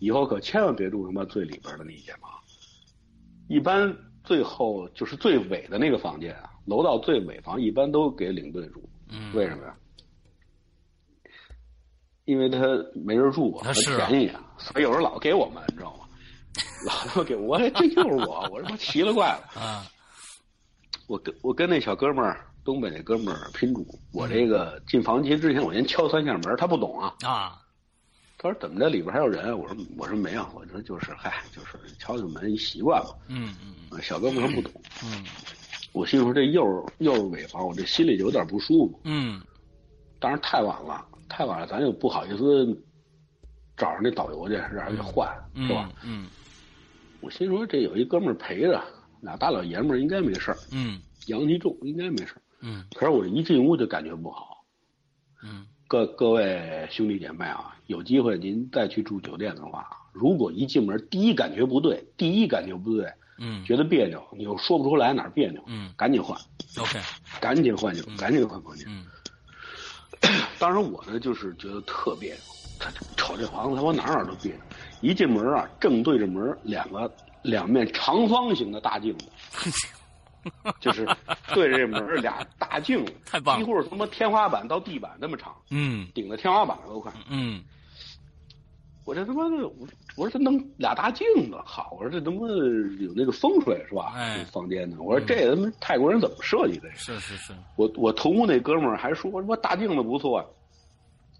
[0.00, 2.28] 以后可千万别住他妈最里边的那一间房。
[3.46, 8.82] 一般最后就是最尾的那个房间啊，楼道最尾房一般都给领队住。
[9.10, 9.76] 嗯，为什么呀？
[12.24, 12.58] 因为他
[12.94, 13.72] 没人住啊，他
[14.06, 16.06] 便宜啊，所以有人老给我们，你知道吗？
[16.86, 19.86] 老他妈给我，这就是我，我他妈奇了怪了 啊！
[21.06, 22.46] 我跟我跟那小哥们儿。
[22.64, 27.14] 东北那哥们儿拼住，我这个进房间之前，我先敲三下门，他不懂啊。
[27.22, 27.60] 啊，
[28.38, 29.58] 他说怎么着里边还有人？
[29.58, 33.10] 我说我说没有，我说就是嗨，就是敲敲门一习惯嘛。
[33.28, 34.00] 嗯嗯。
[34.00, 34.72] 小哥们儿不懂。
[35.04, 35.26] 嗯。
[35.92, 38.98] 我心说这又是又是尾房，我这心里就有点不舒服。
[39.04, 39.42] 嗯。
[40.18, 42.64] 当然太晚了，太晚了，咱又不好意思
[43.76, 45.90] 找上那导游去让人给换，是吧？
[46.04, 46.28] 嗯。
[47.20, 48.80] 我心说这有一哥们儿陪着，
[49.20, 50.56] 俩大老爷们儿应该没事儿。
[50.70, 51.00] 嗯。
[51.26, 52.42] 阳气重，应该没事儿。
[52.60, 54.64] 嗯，可是我一进屋就感觉不好。
[55.42, 66.38] 嗯，各各位兄弟姐妹啊，有机会您再去住酒店的话，如果一进门第一感觉不对，第一感觉不对，嗯，觉得别扭，你又说不出来哪儿别扭，嗯，赶紧换
[66.78, 67.00] ，OK，
[67.40, 68.86] 赶紧换就赶紧换房间。
[68.88, 69.04] 嗯，
[70.58, 72.40] 当时我呢就是觉得特别扭，
[72.78, 74.60] 他瞅这房子他往哪哪都别扭，
[75.00, 77.10] 一进门啊，正对着门两个
[77.42, 79.26] 两面长方形的大镜子。
[80.78, 81.08] 就是
[81.54, 87.64] 对着这门俩大镜子，太棒，几乎是从天花板到地板那么长，嗯，顶在天花板上都快，嗯，
[89.06, 92.46] 我这他妈的，我我说这弄俩大镜子好，我说这他妈
[93.00, 94.12] 有那个风水是吧？
[94.14, 96.90] 哎，房间呢，我说这他妈泰国人怎么设计的？
[96.94, 100.44] 是是是，我我同屋那哥们儿还说什么大镜子不错啊，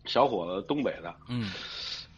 [0.07, 1.51] 小伙子东北的，嗯。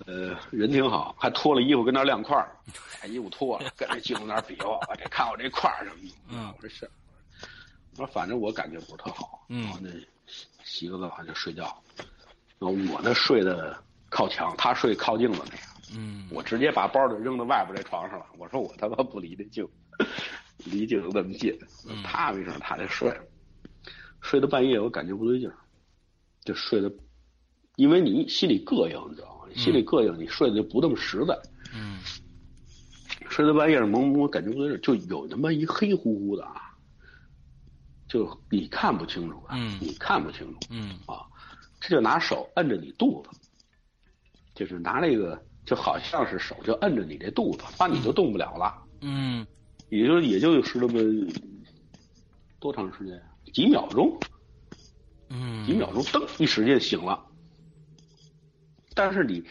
[0.04, 2.54] 呃，人挺好，还脱了衣服跟那晾块儿，
[3.00, 6.14] 把衣服脱了，跟那镜子那儿比划，我这看我这块儿什么的。
[6.28, 6.90] 嗯，我说是，
[7.92, 9.46] 我说反正我感觉不是特好。
[9.48, 9.88] 嗯，那
[10.64, 11.74] 洗个澡就睡觉，
[12.59, 13.74] 那我那睡的
[14.11, 15.75] 靠墙，他睡靠镜子那个。
[15.95, 18.26] 嗯，我直接把包就扔到外边这床上了。
[18.39, 19.66] 我说我他妈不离这镜，
[20.64, 21.57] 离镜子那么近。
[22.03, 23.22] 啪一声，他就睡了，
[24.20, 25.57] 睡到半夜我感觉不对劲儿，
[26.45, 26.93] 就睡的，
[27.76, 29.55] 因为你心里膈应，你知道吗？
[29.55, 31.39] 心里膈应，你睡的就不那么实在。
[31.72, 31.99] 嗯，
[33.30, 36.74] 睡到半夜蒙蒙，感觉不对劲，就有他妈一黑乎乎的啊，
[38.09, 40.59] 就你看不清楚啊，你看不清楚。
[40.70, 41.22] 嗯啊，
[41.80, 43.39] 这就拿手摁着你肚子，
[44.55, 48.74] 就是拿那个就好像是手就摁着你这肚子，把你就动不了了。
[49.02, 49.46] 嗯，
[49.90, 51.00] 也就也就是那么
[52.58, 53.20] 多长时间？
[53.52, 54.16] 几秒钟？
[55.28, 57.22] 嗯，几秒钟，噔一使劲醒了。
[58.94, 59.44] 但是你，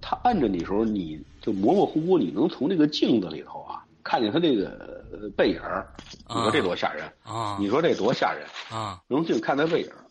[0.00, 5.92] 他按着你的时候，你就模模糊糊，你能从那个镜子里头啊，看见他这个背影儿。
[6.28, 7.56] 你说这多吓人啊！
[7.58, 9.02] 你说这多吓人啊！
[9.08, 10.04] 能净看他背影儿。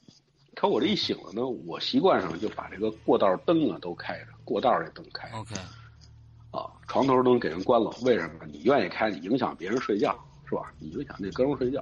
[0.53, 5.29] 可我这一醒了呢，我习惯上就把这个过道灯啊都开着，过道这灯开。
[5.37, 5.53] OK。
[6.51, 8.45] 啊，床头灯给人关了，为什么？
[8.47, 10.17] 你愿意开，你影响别人睡觉
[10.49, 10.73] 是吧？
[10.79, 11.79] 你影响那哥们睡觉。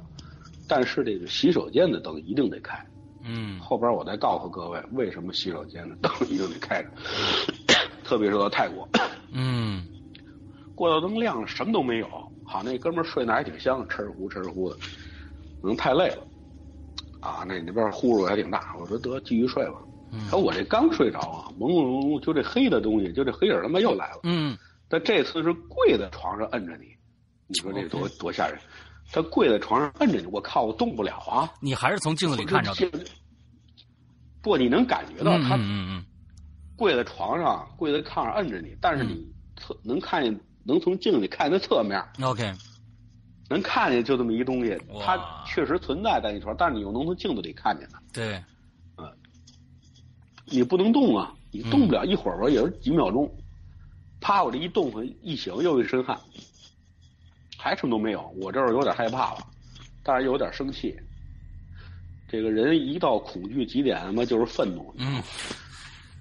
[0.68, 2.78] 但是这个洗手间的灯一定得开。
[3.24, 6.90] 嗯，后边我再告诉各位，为什么洗手间的灯一定得开着，
[8.04, 8.86] 特别是到泰国。
[9.32, 9.88] 嗯，
[10.76, 12.08] 过道灯亮了，什么都没有。
[12.46, 14.76] 好，那哥们睡那还挺香，哧呼哧呼的，
[15.62, 16.28] 可能太累了。
[17.22, 18.76] 啊，那那边呼噜还挺大。
[18.78, 19.76] 我说得继续睡吧。
[20.30, 24.20] 可我这刚睡着啊，朦朦胧胧，就这黑的东西，就这黑影他妈又来了。
[24.24, 26.86] 嗯，但这次是跪在床上摁着你，
[27.48, 28.60] 你说这多多吓人。
[29.10, 31.50] 他跪在床上摁着你，我靠，我动不了啊！
[31.62, 33.06] 你还是从镜子里看着的。
[34.42, 36.06] 不，你能感觉到他嗯嗯
[36.76, 42.04] 跪在床上，跪在炕上摁着你，但是你侧能看见，能从镜子里看见侧面。
[42.22, 42.54] OK，
[43.50, 48.02] 能看见就这么一东西，哇它确实存在在你床，但是你又能从镜子里看见它。
[48.14, 48.44] 对，
[50.50, 53.30] 你不能动啊，你动嗯不了一会儿吧，也是几秒钟，
[54.22, 54.92] 啪，我这一动，
[55.22, 56.18] 一醒又一身汗，
[57.58, 59.40] 还什么都没有，我这儿有点害怕了，
[60.04, 60.98] 但是又有点生气。
[62.30, 65.22] 这个人一到恐惧极点，他妈就是愤怒，嗯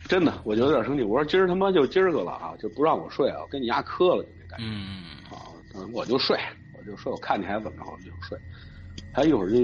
[0.09, 1.03] 真的，我就有点生气。
[1.03, 4.65] 我说今儿他妈就今儿个了啊，就不让我睡啊，我跟你丫磕了，就那感觉。
[4.65, 6.39] 嗯啊，嗯我就睡，
[6.79, 8.39] 我就睡，我看你还怎么着，我就睡。
[9.13, 9.57] 他一会儿就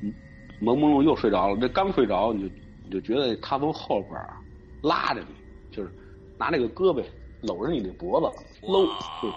[0.00, 0.14] 嗯
[0.60, 2.54] 朦朦胧又睡着了，这刚睡着你就
[2.88, 4.34] 你就觉得他从后边儿
[4.82, 5.90] 拉着你，就是
[6.38, 7.04] 拿那个胳膊
[7.42, 8.86] 搂着你的脖子，搂
[9.20, 9.32] 就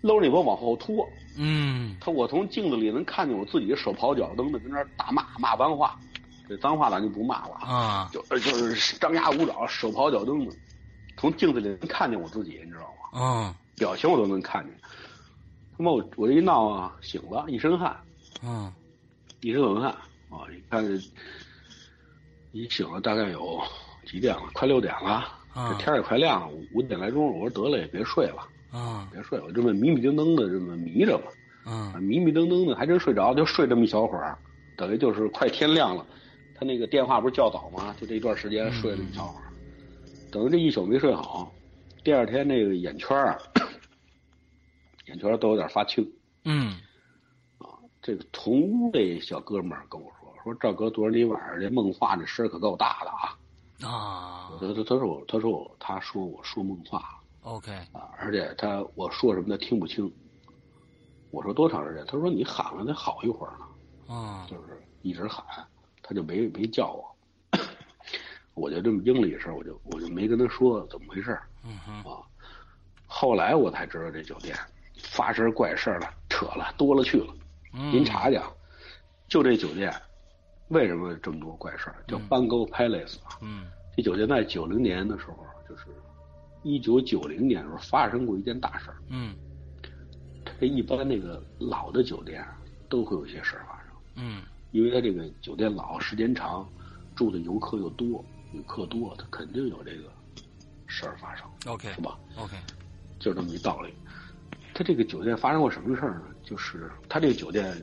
[0.00, 1.04] 搂着你脖子往后拖。
[1.36, 5.98] 嗯他我从镜子里能看见我自己手刨脚蹬的跟那儿大骂骂脏话，
[6.48, 10.54] 这脏话咱就不骂了啊，啊就就是张牙舞爪、手刨脚蹬的，
[11.16, 13.20] 从镜子里能看见我自己，你知道吗？
[13.20, 14.72] 嗯表情我都能看见。
[15.76, 17.96] 他妈我我这一闹啊，醒了，一身汗，
[18.44, 18.72] 嗯
[19.40, 19.90] 一身冷汗
[20.30, 20.44] 啊！
[20.52, 21.02] 你看这
[22.52, 23.60] 一醒了，大概有
[24.04, 24.42] 几点了？
[24.52, 25.24] 快六点了，
[25.54, 27.38] 啊这天也快亮了，五五点来钟。
[27.38, 31.24] 我说得了，也别睡了，啊别睡了，这么迷迷瞪瞪的这么迷着吧，
[31.64, 34.36] 啊嗯迷迷瞪瞪的，还真睡着，就睡这么一小会儿，
[34.76, 36.04] 等于就是快天亮了。
[36.54, 37.94] 他那个电话不是较早吗？
[38.00, 39.46] 就这一段时间睡了一小会儿，
[40.30, 41.52] 等于这一宿没睡好，
[42.02, 43.38] 第二天那个眼圈儿啊，
[45.06, 46.06] 眼圈儿都有点发青。
[46.44, 46.72] 嗯
[47.58, 53.36] 啊这个同屋这小哥们儿跟我说，说赵哥，昨儿你晚上这梦话这声儿可够大的啊！
[53.88, 60.10] 啊他他他说我他说我他说我说梦话，OK，啊，而且他我说什么他听不清。
[61.30, 62.04] 我说多长时间？
[62.06, 65.44] 他说你喊了得好一会儿呢，啊就是一直喊，
[66.02, 67.04] 他就没没叫我。
[68.54, 72.18] 我就这么应了一声，我就我就没跟他说怎么回事儿嗯哼啊。
[73.06, 74.56] 后来我才知道这酒店
[75.02, 77.34] 发生怪事儿了，扯了多了去了。
[77.72, 78.38] 嗯，您查去，
[79.28, 79.94] 就这酒店
[80.70, 81.96] 为什么这么多怪事儿？
[82.08, 83.38] 叫嗯 Bango Palace 啊。
[83.42, 83.66] 嗯
[83.96, 85.84] 这酒店在九零年的时候，就是
[86.62, 88.96] 一九九零年的时候发生过一件大事儿。
[89.08, 89.34] 嗯
[90.58, 92.44] 这一般那个老的酒店
[92.88, 96.66] 都会有一些事儿发生，嗯因为它这个酒店老，时间长，
[97.16, 100.04] 住的游客又多，旅客多，它肯定有这个
[100.86, 102.56] 事儿发生，，OK 是吧？OK，
[103.18, 103.92] 就这么一道理。
[104.72, 106.22] 它这个酒店发生过什么事儿呢？
[106.44, 107.74] 就是它这个酒店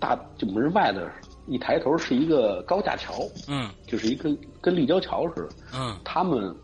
[0.00, 1.10] 大就门外的
[1.46, 5.48] 一抬头是一个高架桥，嗯就是一个跟立交桥似的。
[5.74, 6.54] 嗯他们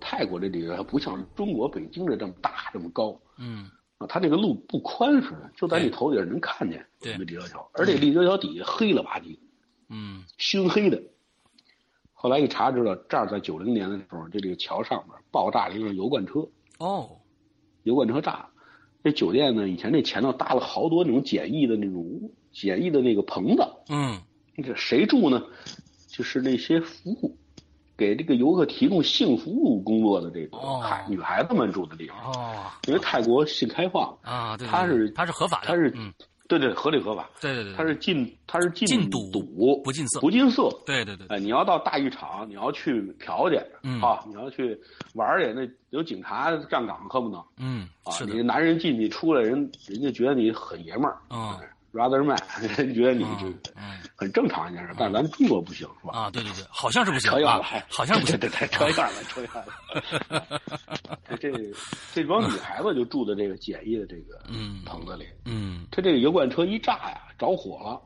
[0.00, 9.38] 泰国这地方不像中国北京这这么大这么高嗯啊，它这个路不宽似的，就在你头顶上能看见对这个立交桥，而且立交桥底下黑了吧唧，
[9.88, 11.00] 嗯熏黑的。
[12.12, 16.46] 后来一查知道，这儿在九零年的时候，这个桥上面爆炸了一个油罐车。
[16.78, 17.18] 哦
[17.82, 18.48] 油罐车炸了。
[19.02, 24.20] 这酒店呢，以前这前头搭了好多那种简易的那种屋简易的那个棚子，嗯
[24.64, 25.42] 这谁住呢？
[26.08, 27.36] 就是那些服务，
[27.96, 30.58] 给这个游客提供性服务工作的这个
[31.08, 32.18] 女孩子们住的地方。
[32.32, 36.12] 哦因为泰国性开放，啊，对，对他是对他是合法的，它是、嗯
[36.48, 40.68] 对对合理合法，对对对，它是禁它是禁禁赌赌不禁色不禁色。
[40.84, 44.78] 对对对，哎，你要到大浴场，你要去嫖去，嗯啊，你要去
[45.14, 47.42] 玩去，那有警察站岗，可不能。
[47.56, 49.52] 嗯啊，你，男人进去出来，人
[49.86, 51.56] 人家觉得你很爷们儿，嗯
[51.92, 52.36] rather man，
[52.76, 53.46] 人觉得你这
[54.16, 56.12] 很正常一件事，但是咱中国不行，是吧？
[56.18, 60.60] 啊，对对对，好像是不行啊扯远了，好像不行，对对对，扯远了，扯远了。
[61.40, 61.72] 这这
[62.14, 68.00] 这帮女孩子就住在这个简易的这个嗯棚子里，嗯他这个油罐车一炸呀，着火了。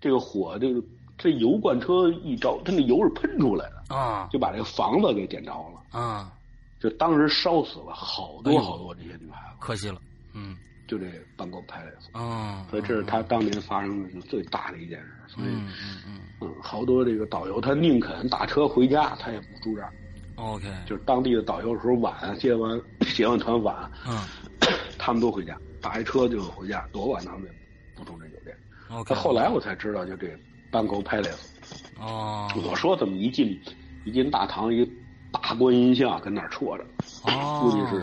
[0.00, 0.80] 这个火，这个
[1.16, 5.98] 这油罐车一着，它那油是喷出来的，啊就把这个房子给点着了。
[5.98, 6.32] 啊，
[6.80, 10.00] 就当时烧死了好多好多这些女孩子，可惜了，
[10.34, 10.56] 嗯
[10.88, 11.98] 就这办公拍来的。
[12.14, 15.06] 嗯，所以这是他当年发生的是最大的一件事。
[15.28, 19.92] 所以，嗯嗯嗯嗯，好多这个导游他宁肯打车回家，他也不住这儿。
[20.36, 22.80] ，OK，就是当地的导游有时候晚接完
[23.14, 24.18] 结完团晚，嗯
[24.98, 27.50] 他们都回家，打一车就回家，多晚他们也
[27.94, 28.56] 不住这酒店。
[28.90, 30.28] OK，他后来我才知道，就这
[30.70, 31.38] 班沟拍来的。
[32.00, 33.60] 哦我说怎么一进
[34.04, 34.90] 一进大堂，一个
[35.30, 36.84] 大观音像跟那儿戳着，
[37.24, 38.00] 哦，估计是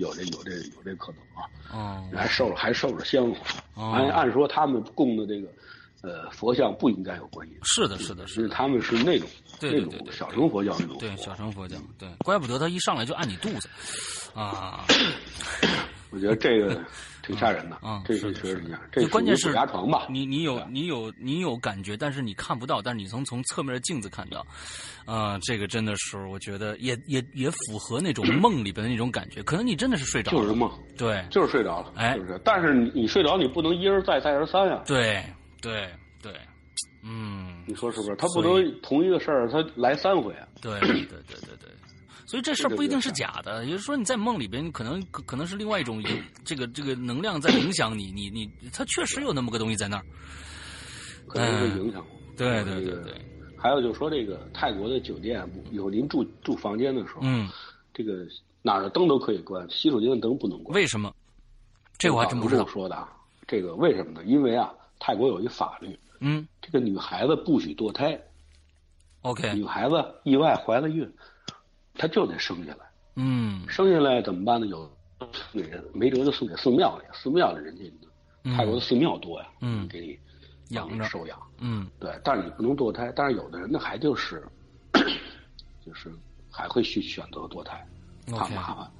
[0.00, 1.46] 有这有这有这可能啊。
[1.72, 2.08] 哦。
[2.16, 3.36] 还受了还受着香火。
[3.74, 3.92] 哦。
[3.92, 5.48] 按按说他们供的这个
[6.02, 9.28] 呃佛像不应该有观音，是的是的是的，他们是那种
[9.60, 13.68] 对对对对那种小乘佛教那种对小乘佛教，对，怪不得他一上来就按你肚子，
[14.34, 14.86] 啊，
[16.10, 16.82] 我觉得这个
[17.30, 18.80] 挺吓人的啊，这是确实挺吓人。
[18.92, 20.06] 这关键是牙床吧？
[20.10, 24.44] 你你有你有你有感觉，但是你看不到，但是你从从侧面的镜子看到，
[25.06, 29.42] 啊，这个真的是我觉得也也也符合那种梦里边的那种感觉。
[29.42, 32.40] 可能你真的是睡着了，就是梦，对，就是睡着了，哎，是不是？
[32.44, 34.82] 但是你你睡着，你不能一而再再而三呀。
[34.86, 35.22] 对
[35.62, 35.88] 对
[36.22, 36.32] 对，
[37.02, 38.16] 嗯，你说是不是？
[38.16, 40.46] 他不能同一个事儿他来三回啊。
[40.60, 41.69] 对对对对对。
[42.30, 46.00] 所以这事儿不一定是假的，也就是说你在梦里边可能可能是另外一种
[46.44, 50.04] 这个这个能量在影响你，你你它确实有那么个东西在那儿，
[51.26, 52.06] 可能会影响。
[52.36, 53.20] 对对对对。
[53.56, 57.48] 还有就是说这个泰国的酒店，以后您住住房间的时候，嗯，
[57.92, 58.24] 这个
[58.62, 60.72] 哪儿的灯都可以关，洗手间的灯不能关。
[60.72, 61.12] 为什么？
[61.98, 62.64] 这我还真不知道。
[62.64, 63.12] 说的啊，
[63.48, 64.22] 这个为什么呢？
[64.24, 68.16] 因为啊，泰国有一法律，嗯，这个女孩子不许堕胎。
[69.22, 69.52] OK。
[69.52, 71.12] 女孩子意外怀了孕。
[71.94, 74.66] 他就得生下来，嗯，生下来怎么办呢？
[74.66, 74.90] 有
[75.52, 77.84] 给人没辙就送给寺庙里，寺庙里人家
[78.56, 80.18] 泰国的寺庙多呀，嗯，给你
[80.74, 84.42] 养着收养，嗯，对，但是你不能堕胎，但是有的人呢还就是
[85.84, 86.10] 就是
[86.50, 87.86] 还会去选择堕胎，
[88.28, 88.90] 怕麻烦。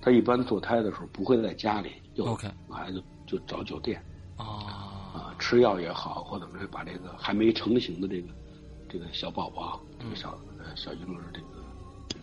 [0.00, 4.04] 他一般堕胎的时候不会在家里，就 OK，孩子就找酒店
[4.36, 4.44] 啊
[5.14, 8.28] 啊，吃药也好，或者是把这个还没成型的这个
[8.88, 11.46] 这个小宝宝，这个小呃小婴儿这个。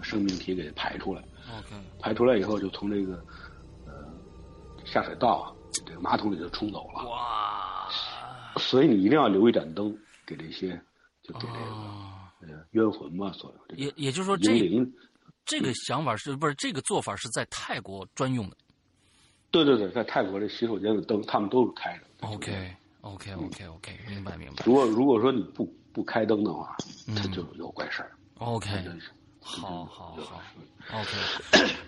[0.01, 1.21] 生命体给排出来
[1.57, 3.13] ，OK，排出来以后就从这个
[3.85, 3.93] 呃
[4.85, 5.45] 下水道啊，
[5.85, 7.09] 这个马桶里就冲走了。
[7.09, 7.87] 哇！
[8.57, 10.69] 所以你一定要留一盏灯给这些，
[11.23, 14.51] 就给这个呃冤魂嘛，所有这也也就是说，这
[15.45, 18.57] 这个想法是不是这个做法是在泰国专用的？
[19.51, 22.03] 对对对，在泰国这洗手间的灯他们都是开着。
[22.21, 24.63] OK OK OK OK，明白明白。
[24.65, 26.75] 如果如果说你不不开灯的话，
[27.15, 28.11] 它就有怪事儿。
[28.35, 28.69] OK。
[29.43, 30.41] 好好好
[30.91, 31.09] ，OK，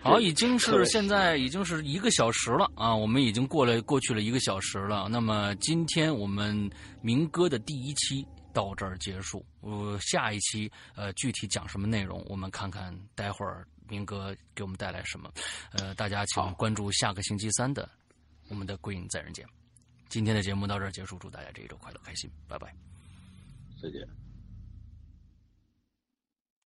[0.01, 5.07] 好，已经是现在已经是一个小时了啊，我们已经过了过去了一个小时了。
[5.07, 6.69] 那么今天我们
[7.01, 15.31] 民歌的第一期到这儿结束，呃，下一期呃具体讲什么内容，我们看看待会儿民歌给我们带来什么。
[15.73, 17.87] 呃，大家请关注下个星期三的
[18.49, 19.45] 我们的《归隐在人间》。
[20.09, 22.73] 今天的节目到这儿结束，祝大家这一周快乐开心，拜拜，
[23.79, 24.22] 再见。